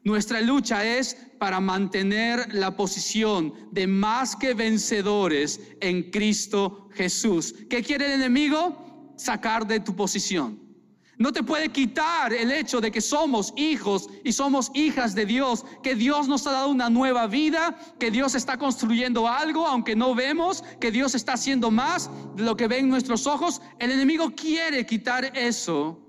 Nuestra 0.04 0.40
lucha 0.40 0.84
es 0.84 1.16
para 1.38 1.60
mantener 1.60 2.52
la 2.52 2.76
posición 2.76 3.54
de 3.70 3.86
más 3.86 4.34
que 4.34 4.54
vencedores 4.54 5.60
en 5.80 6.10
Cristo 6.10 6.88
Jesús. 6.94 7.54
¿Qué 7.70 7.82
quiere 7.82 8.06
el 8.06 8.12
enemigo? 8.12 9.14
Sacar 9.16 9.66
de 9.66 9.78
tu 9.78 9.94
posición. 9.94 10.71
No 11.18 11.32
te 11.32 11.42
puede 11.42 11.68
quitar 11.68 12.32
el 12.32 12.50
hecho 12.50 12.80
de 12.80 12.90
que 12.90 13.00
somos 13.00 13.52
hijos 13.56 14.08
y 14.24 14.32
somos 14.32 14.70
hijas 14.74 15.14
de 15.14 15.26
Dios, 15.26 15.64
que 15.82 15.94
Dios 15.94 16.26
nos 16.26 16.46
ha 16.46 16.52
dado 16.52 16.68
una 16.68 16.88
nueva 16.88 17.26
vida, 17.26 17.78
que 17.98 18.10
Dios 18.10 18.34
está 18.34 18.56
construyendo 18.56 19.28
algo, 19.28 19.66
aunque 19.66 19.94
no 19.94 20.14
vemos, 20.14 20.64
que 20.80 20.90
Dios 20.90 21.14
está 21.14 21.34
haciendo 21.34 21.70
más 21.70 22.10
de 22.34 22.44
lo 22.44 22.56
que 22.56 22.66
ven 22.66 22.88
nuestros 22.88 23.26
ojos. 23.26 23.60
El 23.78 23.92
enemigo 23.92 24.34
quiere 24.34 24.86
quitar 24.86 25.36
eso, 25.36 26.00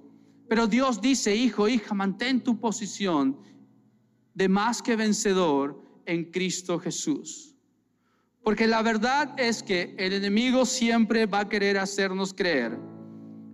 pero 0.48 0.68
Dios 0.68 1.02
dice, 1.02 1.36
hijo, 1.36 1.68
hija, 1.68 1.94
mantén 1.94 2.42
tu 2.42 2.60
posición 2.60 3.38
de 4.34 4.48
más 4.48 4.82
que 4.82 4.96
vencedor 4.96 5.84
en 6.06 6.32
Cristo 6.32 6.80
Jesús. 6.80 7.56
Porque 8.42 8.68
la 8.68 8.82
verdad 8.82 9.38
es 9.38 9.64
que 9.64 9.96
el 9.98 10.14
enemigo 10.14 10.66
siempre 10.66 11.26
va 11.26 11.42
a 11.42 11.50
querer 11.50 11.78
hacernos 11.78 12.34
creer 12.34 12.93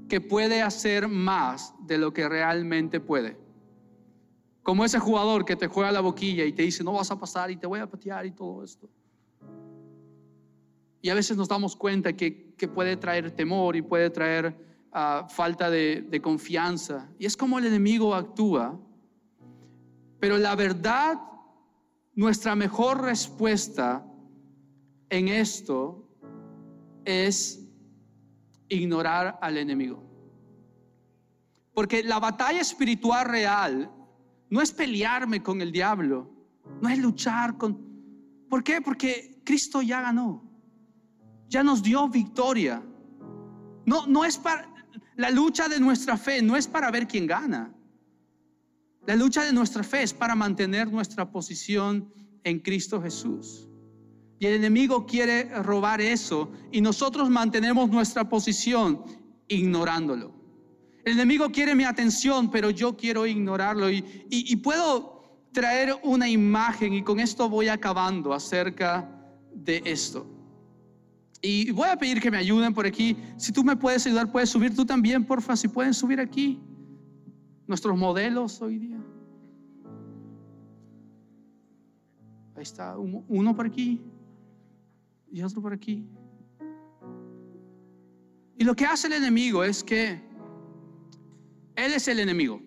que 0.09 0.19
puede 0.19 0.61
hacer 0.61 1.07
más 1.07 1.73
de 1.87 1.97
lo 1.97 2.11
que 2.11 2.27
realmente 2.27 2.99
puede. 2.99 3.37
Como 4.63 4.83
ese 4.83 4.99
jugador 4.99 5.45
que 5.45 5.55
te 5.55 5.67
juega 5.67 5.91
la 5.91 6.01
boquilla 6.01 6.43
y 6.43 6.51
te 6.51 6.63
dice, 6.63 6.83
no 6.83 6.93
vas 6.93 7.09
a 7.11 7.17
pasar 7.17 7.49
y 7.49 7.55
te 7.55 7.65
voy 7.65 7.79
a 7.79 7.87
patear 7.87 8.25
y 8.25 8.31
todo 8.31 8.63
esto. 8.63 8.89
Y 11.01 11.09
a 11.09 11.13
veces 11.13 11.37
nos 11.37 11.47
damos 11.47 11.75
cuenta 11.77 12.11
que, 12.11 12.49
puede 12.75 12.97
traer 12.97 13.31
temor 13.31 13.77
y 13.77 13.81
puede 13.81 14.09
traer 14.09 14.53
ah, 14.91 15.25
falta 15.29 15.69
de, 15.69 16.01
de 16.01 16.21
confianza. 16.21 17.09
Y 17.17 17.25
es 17.25 17.37
como 17.37 17.57
el 17.57 17.65
enemigo 17.65 18.13
actúa. 18.13 18.77
Pero 20.19 20.37
la 20.37 20.55
verdad, 20.57 21.17
nuestra 22.15 22.53
mejor 22.55 23.01
respuesta 23.01 24.05
en 25.09 25.29
esto 25.29 26.05
es 27.05 27.68
ignorar 28.69 29.37
al 29.41 29.57
enemigo. 29.57 30.03
Porque 31.73 32.03
la 32.03 32.19
batalla 32.19 32.61
espiritual 32.61 33.25
real 33.25 33.91
no 34.49 34.61
es 34.61 34.71
pelearme 34.71 35.41
con 35.43 35.61
el 35.61 35.71
diablo, 35.71 36.29
no 36.81 36.89
es 36.89 36.99
luchar 36.99 37.57
con... 37.57 37.89
¿Por 38.49 38.63
qué? 38.63 38.81
Porque 38.81 39.41
Cristo 39.43 39.81
ya 39.81 40.01
ganó, 40.01 40.43
ya 41.47 41.63
nos 41.63 41.83
dio 41.83 42.07
victoria. 42.09 42.83
No, 43.85 44.05
no 44.07 44.25
es 44.25 44.37
para... 44.37 44.67
La 45.15 45.29
lucha 45.29 45.67
de 45.67 45.79
nuestra 45.79 46.17
fe 46.17 46.41
no 46.41 46.55
es 46.55 46.67
para 46.67 46.89
ver 46.91 47.07
quién 47.07 47.27
gana. 47.27 47.73
La 49.05 49.15
lucha 49.15 49.43
de 49.43 49.51
nuestra 49.51 49.83
fe 49.83 50.03
es 50.03 50.13
para 50.13 50.35
mantener 50.35 50.91
nuestra 50.91 51.29
posición 51.29 52.11
en 52.43 52.59
Cristo 52.59 53.01
Jesús. 53.01 53.68
Y 54.39 54.45
el 54.45 54.53
enemigo 54.53 55.05
quiere 55.05 55.43
robar 55.63 55.99
eso 55.99 56.49
y 56.71 56.79
nosotros 56.79 57.29
mantenemos 57.29 57.89
nuestra 57.89 58.27
posición 58.27 59.03
ignorándolo. 59.49 60.33
El 61.03 61.13
enemigo 61.13 61.49
quiere 61.51 61.75
mi 61.75 61.83
atención, 61.83 62.49
pero 62.49 62.69
yo 62.69 62.95
quiero 62.95 63.27
ignorarlo. 63.27 63.89
Y, 63.89 64.55
puedo 64.57 65.43
traer 65.51 65.93
una 66.03 66.29
imagen 66.29 66.93
y 66.93 67.03
con 67.03 67.19
esto 67.19 67.49
voy 67.49 67.67
acabando 67.67 68.33
acerca 68.33 69.09
de 69.53 69.81
esto. 69.83 70.25
Y 71.41 71.71
voy 71.71 71.89
a 71.89 71.97
pedir 71.97 72.21
que 72.21 72.31
me 72.31 72.37
ayuden 72.37 72.73
por 72.73 72.85
aquí. 72.85 73.17
Si 73.35 73.51
tú 73.51 73.63
me 73.63 73.75
puedes 73.75 74.05
ayudar, 74.05 74.31
puedes 74.31 74.49
subir 74.49 74.73
tú 74.73 74.85
también, 74.85 75.25
porfa, 75.25 75.57
si 75.57 75.67
pueden 75.67 75.93
subir 75.93 76.19
aquí. 76.21 76.61
Nuestros 77.67 77.97
modelos 77.97 78.61
hoy 78.61 78.77
día. 78.77 78.99
Ahí 82.55 82.63
está, 82.63 82.97
uno 82.97 83.55
por 83.55 83.65
aquí 83.65 84.01
y 85.31 85.41
otro 85.41 85.61
por 85.61 85.73
aquí. 85.73 86.07
Y 88.57 88.63
lo 88.63 88.75
que 88.75 88.85
hace 88.85 89.07
el 89.07 89.13
enemigo 89.13 89.63
es 89.63 89.83
que 89.83 90.21
Él 91.75 91.93
es 91.93 92.07
el 92.07 92.19
enemigo. 92.19 92.61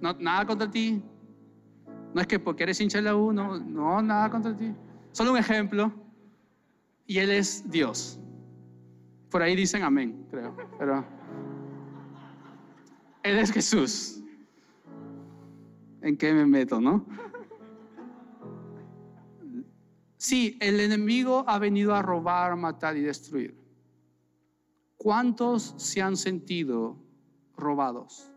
No, 0.00 0.12
nada 0.14 0.44
contra 0.46 0.70
ti. 0.70 1.02
No 2.12 2.20
es 2.20 2.26
que 2.26 2.38
porque 2.38 2.64
eres 2.64 2.80
hincha 2.80 3.00
la 3.00 3.16
U, 3.16 3.32
no, 3.32 3.58
no, 3.58 4.02
nada 4.02 4.30
contra 4.30 4.56
ti. 4.56 4.74
Solo 5.12 5.32
un 5.32 5.38
ejemplo. 5.38 5.92
Y 7.06 7.18
Él 7.18 7.30
es 7.30 7.70
Dios. 7.70 8.18
Por 9.30 9.42
ahí 9.42 9.54
dicen 9.54 9.82
amén, 9.82 10.26
creo. 10.30 10.56
Pero 10.78 11.04
Él 13.22 13.38
es 13.38 13.52
Jesús. 13.52 14.22
¿En 16.02 16.16
qué 16.16 16.32
me 16.32 16.46
meto, 16.46 16.80
no? 16.80 17.06
Sí, 20.24 20.56
el 20.62 20.80
enemigo 20.80 21.44
ha 21.46 21.58
venido 21.58 21.94
a 21.94 22.00
robar, 22.00 22.56
matar 22.56 22.96
y 22.96 23.02
destruir. 23.02 23.54
¿Cuántos 24.96 25.74
se 25.76 26.00
han 26.00 26.16
sentido 26.16 26.96
robados? 27.58 28.32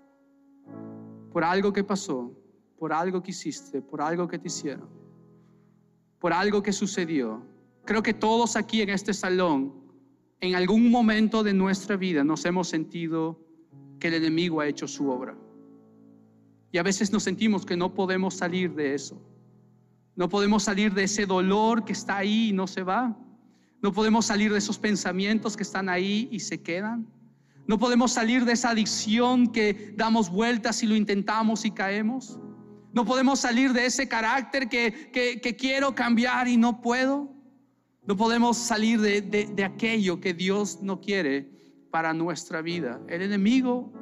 Por 1.31 1.45
algo 1.45 1.71
que 1.71 1.85
pasó, 1.85 2.33
por 2.77 2.91
algo 2.91 3.23
que 3.23 3.31
hiciste, 3.31 3.81
por 3.81 4.01
algo 4.01 4.27
que 4.27 4.37
te 4.37 4.47
hicieron, 4.47 4.89
por 6.19 6.33
algo 6.33 6.61
que 6.61 6.73
sucedió. 6.73 7.41
Creo 7.85 8.03
que 8.03 8.13
todos 8.13 8.57
aquí 8.57 8.81
en 8.81 8.89
este 8.89 9.13
salón, 9.13 9.73
en 10.41 10.55
algún 10.55 10.91
momento 10.91 11.41
de 11.41 11.53
nuestra 11.53 11.95
vida, 11.95 12.21
nos 12.21 12.43
hemos 12.43 12.67
sentido 12.67 13.39
que 13.97 14.09
el 14.09 14.15
enemigo 14.15 14.59
ha 14.59 14.67
hecho 14.67 14.89
su 14.89 15.09
obra. 15.09 15.37
Y 16.69 16.79
a 16.79 16.83
veces 16.83 17.13
nos 17.13 17.23
sentimos 17.23 17.65
que 17.65 17.77
no 17.77 17.93
podemos 17.93 18.33
salir 18.33 18.75
de 18.75 18.93
eso. 18.93 19.21
No 20.17 20.27
podemos 20.27 20.63
salir 20.63 20.95
de 20.95 21.03
ese 21.03 21.27
dolor 21.27 21.85
que 21.85 21.93
está 21.93 22.17
ahí 22.17 22.49
y 22.49 22.53
no 22.53 22.65
se 22.65 22.81
va. 22.81 23.15
No 23.83 23.93
podemos 23.93 24.25
salir 24.25 24.51
de 24.51 24.57
esos 24.57 24.79
pensamientos 24.79 25.55
que 25.55 25.61
están 25.61 25.89
ahí 25.89 26.27
y 26.31 26.39
se 26.39 26.59
quedan. 26.59 27.07
No 27.67 27.77
podemos 27.77 28.13
salir 28.13 28.43
de 28.43 28.53
esa 28.53 28.71
adicción 28.71 29.51
que 29.51 29.93
damos 29.95 30.31
vueltas 30.31 30.81
y 30.81 30.87
lo 30.87 30.95
intentamos 30.95 31.65
y 31.65 31.71
caemos. 31.71 32.39
No 32.93 33.05
podemos 33.05 33.39
salir 33.39 33.73
de 33.73 33.85
ese 33.85 34.07
carácter 34.07 34.67
que, 34.67 35.55
quiero 35.55 35.93
cambiar 35.93 36.47
y 36.47 36.57
no 36.57 36.81
puedo. 36.81 37.31
No 38.07 38.17
podemos 38.17 38.57
salir 38.57 38.99
de, 38.99 39.21
de 39.21 39.63
aquello 39.63 40.19
que 40.19 40.33
Dios 40.33 40.81
no 40.81 40.99
quiere 40.99 41.47
para 41.91 42.11
nuestra 42.11 42.63
vida. 42.63 42.99
El 43.07 43.21
enemigo 43.21 43.93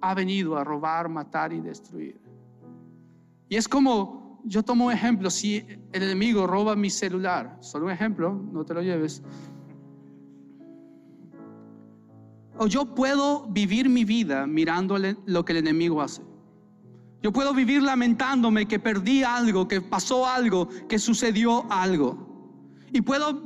ha 0.00 0.14
venido 0.14 0.56
a 0.56 0.62
robar, 0.62 1.08
matar 1.08 1.52
y 1.52 1.60
destruir. 1.60 2.20
Y 3.48 3.56
es 3.56 3.66
como 3.66 4.15
yo 4.46 4.62
tomo 4.62 4.86
un 4.86 4.92
ejemplo, 4.92 5.28
si 5.28 5.66
el 5.92 6.02
enemigo 6.04 6.46
roba 6.46 6.76
mi 6.76 6.88
celular, 6.88 7.58
solo 7.60 7.86
un 7.86 7.90
ejemplo, 7.90 8.32
no 8.52 8.64
te 8.64 8.74
lo 8.74 8.80
lleves. 8.80 9.22
O 12.56 12.68
yo 12.68 12.94
puedo 12.94 13.48
vivir 13.48 13.88
mi 13.88 14.04
vida 14.04 14.46
mirando 14.46 14.96
lo 14.98 15.44
que 15.44 15.52
el 15.52 15.58
enemigo 15.58 16.00
hace. 16.00 16.22
Yo 17.22 17.32
puedo 17.32 17.52
vivir 17.52 17.82
lamentándome 17.82 18.68
que 18.68 18.78
perdí 18.78 19.24
algo, 19.24 19.66
que 19.66 19.80
pasó 19.80 20.26
algo, 20.26 20.68
que 20.88 21.00
sucedió 21.00 21.66
algo. 21.70 22.26
Y 22.92 23.00
puedo 23.00 23.45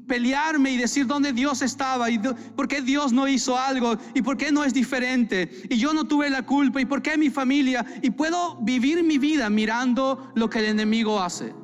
pelearme 0.00 0.72
y 0.72 0.76
decir 0.76 1.06
dónde 1.06 1.32
Dios 1.32 1.62
estaba 1.62 2.10
y 2.10 2.18
por 2.18 2.68
qué 2.68 2.82
Dios 2.82 3.12
no 3.12 3.28
hizo 3.28 3.58
algo 3.58 3.96
y 4.14 4.22
por 4.22 4.36
qué 4.36 4.52
no 4.52 4.64
es 4.64 4.74
diferente 4.74 5.50
y 5.68 5.76
yo 5.76 5.92
no 5.92 6.04
tuve 6.04 6.30
la 6.30 6.42
culpa 6.42 6.80
y 6.80 6.84
por 6.84 7.02
qué 7.02 7.16
mi 7.16 7.30
familia 7.30 7.84
y 8.02 8.10
puedo 8.10 8.56
vivir 8.56 9.02
mi 9.02 9.18
vida 9.18 9.50
mirando 9.50 10.32
lo 10.34 10.48
que 10.48 10.60
el 10.60 10.66
enemigo 10.66 11.20
hace. 11.20 11.54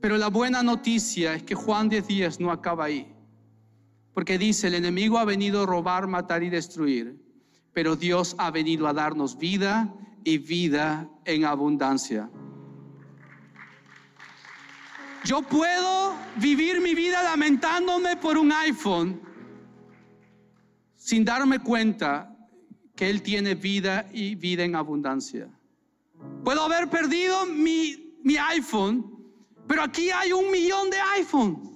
Pero 0.00 0.18
la 0.18 0.28
buena 0.28 0.62
noticia 0.62 1.34
es 1.34 1.42
que 1.42 1.54
Juan 1.54 1.88
10:10 1.88 2.38
no 2.38 2.50
acaba 2.50 2.84
ahí. 2.84 3.10
Porque 4.12 4.38
dice, 4.38 4.68
el 4.68 4.74
enemigo 4.74 5.18
ha 5.18 5.24
venido 5.24 5.62
a 5.62 5.66
robar, 5.66 6.06
matar 6.06 6.42
y 6.42 6.50
destruir, 6.50 7.20
pero 7.72 7.96
Dios 7.96 8.36
ha 8.38 8.50
venido 8.50 8.86
a 8.86 8.92
darnos 8.92 9.36
vida 9.36 9.92
y 10.22 10.38
vida 10.38 11.08
en 11.24 11.44
abundancia. 11.44 12.30
Yo 15.24 15.40
puedo 15.40 16.14
vivir 16.36 16.82
mi 16.82 16.94
vida 16.94 17.22
lamentándome 17.22 18.16
por 18.16 18.36
un 18.36 18.52
iPhone 18.52 19.22
sin 20.96 21.24
darme 21.24 21.60
cuenta 21.60 22.36
que 22.94 23.08
Él 23.08 23.22
tiene 23.22 23.54
vida 23.54 24.06
y 24.12 24.34
vida 24.34 24.64
en 24.64 24.76
abundancia. 24.76 25.48
Puedo 26.44 26.62
haber 26.62 26.90
perdido 26.90 27.46
mi, 27.46 28.14
mi 28.22 28.36
iPhone, 28.36 29.18
pero 29.66 29.82
aquí 29.82 30.10
hay 30.10 30.32
un 30.32 30.50
millón 30.50 30.90
de 30.90 30.98
iPhones. 31.16 31.70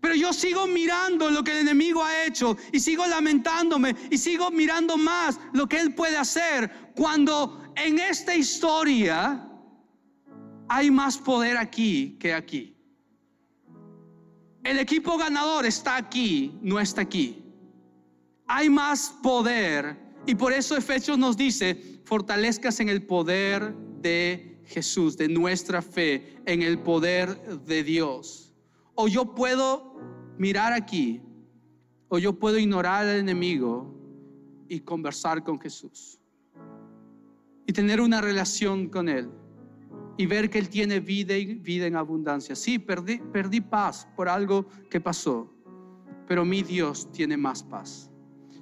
Pero 0.00 0.14
yo 0.14 0.32
sigo 0.32 0.66
mirando 0.66 1.30
lo 1.30 1.44
que 1.44 1.50
el 1.50 1.58
enemigo 1.58 2.02
ha 2.02 2.24
hecho 2.24 2.56
y 2.72 2.80
sigo 2.80 3.06
lamentándome 3.06 3.94
y 4.10 4.16
sigo 4.16 4.50
mirando 4.50 4.96
más 4.96 5.38
lo 5.52 5.68
que 5.68 5.80
Él 5.80 5.94
puede 5.94 6.16
hacer 6.16 6.92
cuando 6.94 7.62
en 7.76 7.98
esta 7.98 8.34
historia 8.34 9.46
hay 10.68 10.90
más 10.90 11.18
poder 11.18 11.58
aquí 11.58 12.16
que 12.18 12.32
aquí. 12.32 12.75
El 14.66 14.80
equipo 14.80 15.16
ganador 15.16 15.64
está 15.64 15.96
aquí, 15.96 16.58
no 16.60 16.80
está 16.80 17.02
aquí. 17.02 17.40
Hay 18.48 18.68
más 18.68 19.10
poder 19.22 19.96
y 20.26 20.34
por 20.34 20.52
eso 20.52 20.76
Efesios 20.76 21.16
nos 21.16 21.36
dice, 21.36 22.00
fortalezcas 22.02 22.80
en 22.80 22.88
el 22.88 23.06
poder 23.06 23.72
de 24.00 24.60
Jesús, 24.64 25.16
de 25.16 25.28
nuestra 25.28 25.82
fe, 25.82 26.36
en 26.46 26.62
el 26.62 26.80
poder 26.80 27.60
de 27.64 27.84
Dios. 27.84 28.52
O 28.96 29.06
yo 29.06 29.36
puedo 29.36 30.00
mirar 30.36 30.72
aquí, 30.72 31.22
o 32.08 32.18
yo 32.18 32.32
puedo 32.32 32.58
ignorar 32.58 33.06
al 33.06 33.18
enemigo 33.20 33.94
y 34.68 34.80
conversar 34.80 35.44
con 35.44 35.60
Jesús. 35.60 36.18
Y 37.68 37.72
tener 37.72 38.00
una 38.00 38.20
relación 38.20 38.88
con 38.88 39.08
Él 39.08 39.30
y 40.16 40.26
ver 40.26 40.50
que 40.50 40.58
Él 40.58 40.68
tiene 40.68 41.00
vida 41.00 41.36
y 41.36 41.54
vida 41.54 41.86
en 41.86 41.96
abundancia. 41.96 42.54
Sí, 42.54 42.78
perdí, 42.78 43.18
perdí 43.32 43.60
paz 43.60 44.08
por 44.16 44.28
algo 44.28 44.66
que 44.90 45.00
pasó, 45.00 45.52
pero 46.26 46.44
mi 46.44 46.62
Dios 46.62 47.10
tiene 47.12 47.36
más 47.36 47.62
paz. 47.62 48.10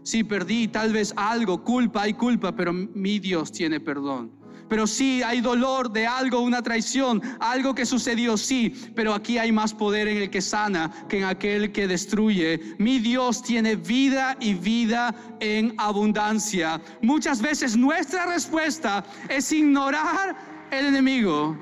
Sí, 0.02 0.22
perdí 0.22 0.68
tal 0.68 0.92
vez 0.92 1.14
algo, 1.16 1.64
culpa, 1.64 2.02
hay 2.02 2.14
culpa, 2.14 2.54
pero 2.54 2.72
mi 2.72 3.18
Dios 3.18 3.50
tiene 3.50 3.80
perdón. 3.80 4.44
Pero 4.68 4.86
sí, 4.86 5.22
hay 5.22 5.40
dolor 5.40 5.92
de 5.92 6.06
algo, 6.06 6.40
una 6.40 6.62
traición, 6.62 7.22
algo 7.38 7.74
que 7.74 7.84
sucedió, 7.84 8.36
sí, 8.36 8.74
pero 8.94 9.12
aquí 9.12 9.38
hay 9.38 9.52
más 9.52 9.74
poder 9.74 10.08
en 10.08 10.18
el 10.18 10.30
que 10.30 10.40
sana 10.40 10.90
que 11.08 11.18
en 11.18 11.24
aquel 11.24 11.70
que 11.70 11.86
destruye. 11.86 12.74
Mi 12.78 12.98
Dios 12.98 13.42
tiene 13.42 13.76
vida 13.76 14.36
y 14.40 14.54
vida 14.54 15.14
en 15.40 15.74
abundancia. 15.76 16.80
Muchas 17.02 17.42
veces 17.42 17.76
nuestra 17.76 18.26
respuesta 18.26 19.04
es 19.28 19.52
ignorar 19.52 20.53
el 20.78 20.86
enemigo 20.86 21.56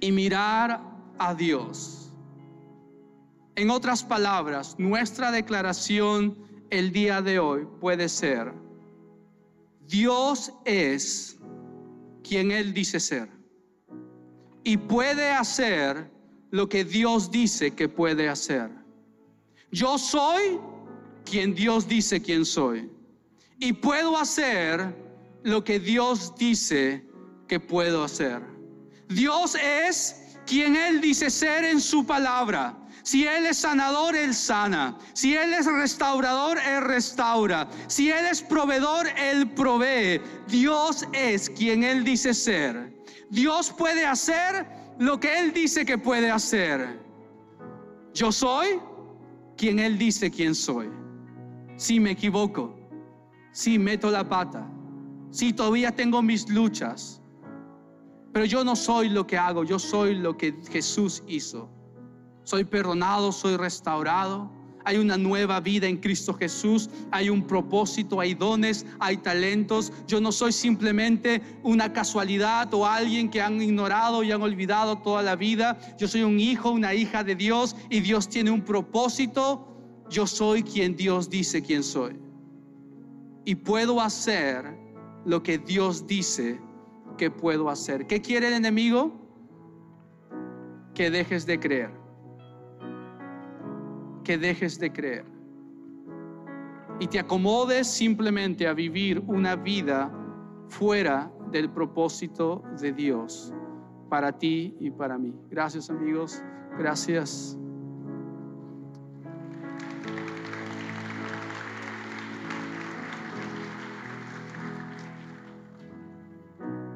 y 0.00 0.12
mirar 0.12 0.80
a 1.18 1.34
Dios. 1.34 2.12
En 3.56 3.70
otras 3.70 4.02
palabras, 4.02 4.76
nuestra 4.78 5.30
declaración 5.30 6.36
el 6.70 6.92
día 6.92 7.22
de 7.22 7.38
hoy 7.38 7.66
puede 7.80 8.08
ser, 8.08 8.52
Dios 9.86 10.52
es 10.64 11.38
quien 12.22 12.50
Él 12.50 12.72
dice 12.72 12.98
ser 12.98 13.28
y 14.64 14.76
puede 14.76 15.30
hacer 15.30 16.10
lo 16.50 16.68
que 16.68 16.84
Dios 16.84 17.30
dice 17.30 17.72
que 17.72 17.88
puede 17.88 18.28
hacer. 18.28 18.70
Yo 19.70 19.98
soy 19.98 20.58
quien 21.24 21.54
Dios 21.54 21.86
dice 21.86 22.20
quien 22.22 22.44
soy 22.44 22.90
y 23.58 23.72
puedo 23.72 24.16
hacer 24.16 24.96
lo 25.42 25.62
que 25.62 25.78
Dios 25.78 26.34
dice 26.36 27.04
que 27.46 27.60
puedo 27.60 28.04
hacer. 28.04 28.42
Dios 29.08 29.56
es 29.56 30.36
quien 30.46 30.76
Él 30.76 31.00
dice 31.00 31.30
ser 31.30 31.64
en 31.64 31.80
su 31.80 32.04
palabra. 32.06 32.78
Si 33.02 33.26
Él 33.26 33.44
es 33.44 33.58
sanador, 33.58 34.16
Él 34.16 34.34
sana. 34.34 34.96
Si 35.12 35.36
Él 35.36 35.52
es 35.52 35.66
restaurador, 35.66 36.58
Él 36.58 36.82
restaura. 36.82 37.68
Si 37.86 38.10
Él 38.10 38.24
es 38.26 38.40
proveedor, 38.40 39.06
Él 39.18 39.50
provee. 39.50 40.20
Dios 40.48 41.06
es 41.12 41.50
quien 41.50 41.84
Él 41.84 42.02
dice 42.02 42.32
ser. 42.32 42.94
Dios 43.30 43.70
puede 43.76 44.06
hacer 44.06 44.66
lo 44.98 45.20
que 45.20 45.38
Él 45.38 45.52
dice 45.52 45.84
que 45.84 45.98
puede 45.98 46.30
hacer. 46.30 46.98
Yo 48.14 48.32
soy 48.32 48.80
quien 49.56 49.78
Él 49.78 49.98
dice 49.98 50.30
quién 50.30 50.54
soy. 50.54 50.88
Si 51.76 52.00
me 52.00 52.12
equivoco, 52.12 52.74
si 53.52 53.78
meto 53.78 54.10
la 54.10 54.26
pata, 54.26 54.66
si 55.30 55.52
todavía 55.52 55.90
tengo 55.90 56.22
mis 56.22 56.48
luchas, 56.48 57.20
pero 58.34 58.46
yo 58.46 58.64
no 58.64 58.74
soy 58.74 59.10
lo 59.10 59.28
que 59.28 59.38
hago, 59.38 59.62
yo 59.62 59.78
soy 59.78 60.16
lo 60.16 60.36
que 60.36 60.52
Jesús 60.68 61.22
hizo. 61.28 61.70
Soy 62.42 62.64
perdonado, 62.64 63.30
soy 63.30 63.56
restaurado. 63.56 64.50
Hay 64.84 64.96
una 64.96 65.16
nueva 65.16 65.60
vida 65.60 65.86
en 65.86 65.98
Cristo 65.98 66.34
Jesús, 66.34 66.90
hay 67.12 67.30
un 67.30 67.46
propósito, 67.46 68.18
hay 68.18 68.34
dones, 68.34 68.86
hay 68.98 69.18
talentos. 69.18 69.92
Yo 70.08 70.20
no 70.20 70.32
soy 70.32 70.50
simplemente 70.50 71.40
una 71.62 71.92
casualidad 71.92 72.74
o 72.74 72.84
alguien 72.84 73.30
que 73.30 73.40
han 73.40 73.62
ignorado 73.62 74.24
y 74.24 74.32
han 74.32 74.42
olvidado 74.42 74.98
toda 74.98 75.22
la 75.22 75.36
vida. 75.36 75.78
Yo 75.96 76.08
soy 76.08 76.24
un 76.24 76.40
hijo, 76.40 76.72
una 76.72 76.92
hija 76.92 77.22
de 77.22 77.36
Dios 77.36 77.76
y 77.88 78.00
Dios 78.00 78.28
tiene 78.28 78.50
un 78.50 78.62
propósito. 78.62 79.64
Yo 80.10 80.26
soy 80.26 80.64
quien 80.64 80.96
Dios 80.96 81.30
dice 81.30 81.62
quién 81.62 81.84
soy. 81.84 82.18
Y 83.44 83.54
puedo 83.54 84.00
hacer 84.00 84.76
lo 85.24 85.40
que 85.40 85.56
Dios 85.58 86.04
dice 86.08 86.60
que 87.16 87.30
puedo 87.30 87.68
hacer. 87.68 88.06
¿Qué 88.06 88.20
quiere 88.20 88.48
el 88.48 88.54
enemigo? 88.54 89.12
Que 90.94 91.10
dejes 91.10 91.46
de 91.46 91.58
creer. 91.58 91.90
Que 94.24 94.38
dejes 94.38 94.78
de 94.78 94.92
creer. 94.92 95.24
Y 97.00 97.08
te 97.08 97.18
acomodes 97.18 97.88
simplemente 97.88 98.66
a 98.66 98.72
vivir 98.72 99.22
una 99.26 99.56
vida 99.56 100.12
fuera 100.68 101.30
del 101.50 101.70
propósito 101.70 102.62
de 102.80 102.92
Dios 102.92 103.52
para 104.08 104.32
ti 104.32 104.76
y 104.80 104.90
para 104.90 105.18
mí. 105.18 105.34
Gracias 105.50 105.90
amigos. 105.90 106.42
Gracias. 106.78 107.58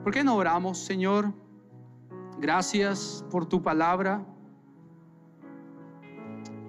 ¿Por 0.09 0.14
qué 0.14 0.25
no 0.25 0.37
oramos, 0.37 0.79
Señor? 0.79 1.35
Gracias 2.40 3.23
por 3.31 3.44
tu 3.44 3.62
palabra. 3.62 4.27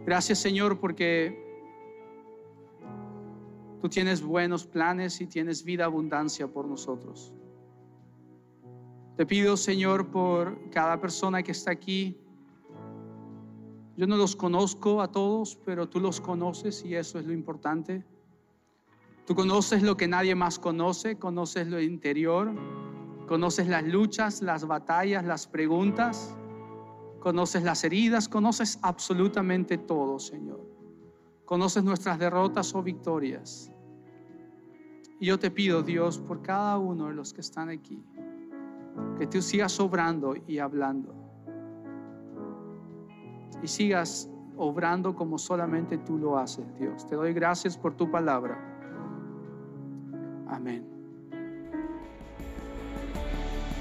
Gracias, 0.06 0.39
Señor, 0.39 0.78
porque 0.78 1.41
tú 3.80 3.88
tienes 3.88 4.21
buenos 4.21 4.67
planes 4.67 5.21
y 5.21 5.25
tienes 5.25 5.63
vida 5.63 5.86
abundancia 5.86 6.49
por 6.49 6.67
nosotros. 6.67 7.34
Te 9.15 9.25
pido, 9.25 9.56
Señor, 9.56 10.12
por 10.12 10.69
cada 10.69 10.99
persona 10.99 11.41
que 11.41 11.54
está 11.54 11.71
aquí. 11.71 12.17
Yo 13.95 14.06
no 14.06 14.17
los 14.17 14.36
conozco 14.36 15.02
a 15.02 15.13
todos, 15.13 15.58
pero 15.63 15.88
tú 15.88 16.02
los 16.02 16.19
conoces 16.19 16.84
y 16.84 16.93
eso 16.93 17.17
es 17.17 17.25
lo 17.25 17.32
importante. 17.32 18.04
Tú 19.25 19.34
conoces 19.34 19.82
lo 19.82 19.95
que 19.95 20.10
nadie 20.10 20.36
más 20.36 20.60
conoce, 20.60 21.17
conoces 21.17 21.67
lo 21.67 21.80
interior. 21.80 22.52
Conoces 23.30 23.68
las 23.68 23.84
luchas, 23.84 24.42
las 24.42 24.65
batallas, 24.65 25.24
las 25.24 25.46
preguntas. 25.46 26.36
Conoces 27.20 27.62
las 27.62 27.84
heridas, 27.84 28.28
conoces 28.28 28.80
absolutamente 28.82 29.78
todo, 29.78 30.18
Señor. 30.18 30.60
Conoces 31.46 31.84
nuestras 31.84 32.18
derrotas 32.18 32.74
o 32.74 32.82
victorias. 32.82 33.72
Y 35.20 35.28
yo 35.28 35.38
te 35.38 35.52
pido, 35.52 35.84
Dios, 35.84 36.18
por 36.18 36.42
cada 36.42 36.80
uno 36.80 37.10
de 37.10 37.13
los 37.13 37.32
que 37.32 37.42
están 37.42 37.70
aquí, 37.70 38.04
que 39.20 39.28
tú 39.28 39.44
sigas 39.44 39.80
obrando 39.80 40.34
y 40.48 40.58
hablando. 40.58 41.13
Y 43.62 43.68
sigas 43.68 44.28
obrando 44.58 45.15
como 45.15 45.38
solamente 45.38 46.00
tú 46.00 46.18
lo 46.18 46.36
haces, 46.36 46.65
Dios. 46.80 47.06
Te 47.06 47.13
doy 47.13 47.34
gracias 47.34 47.78
por 47.78 47.96
tu 47.96 48.10
palabra. 48.10 48.58
Amén. 50.48 50.98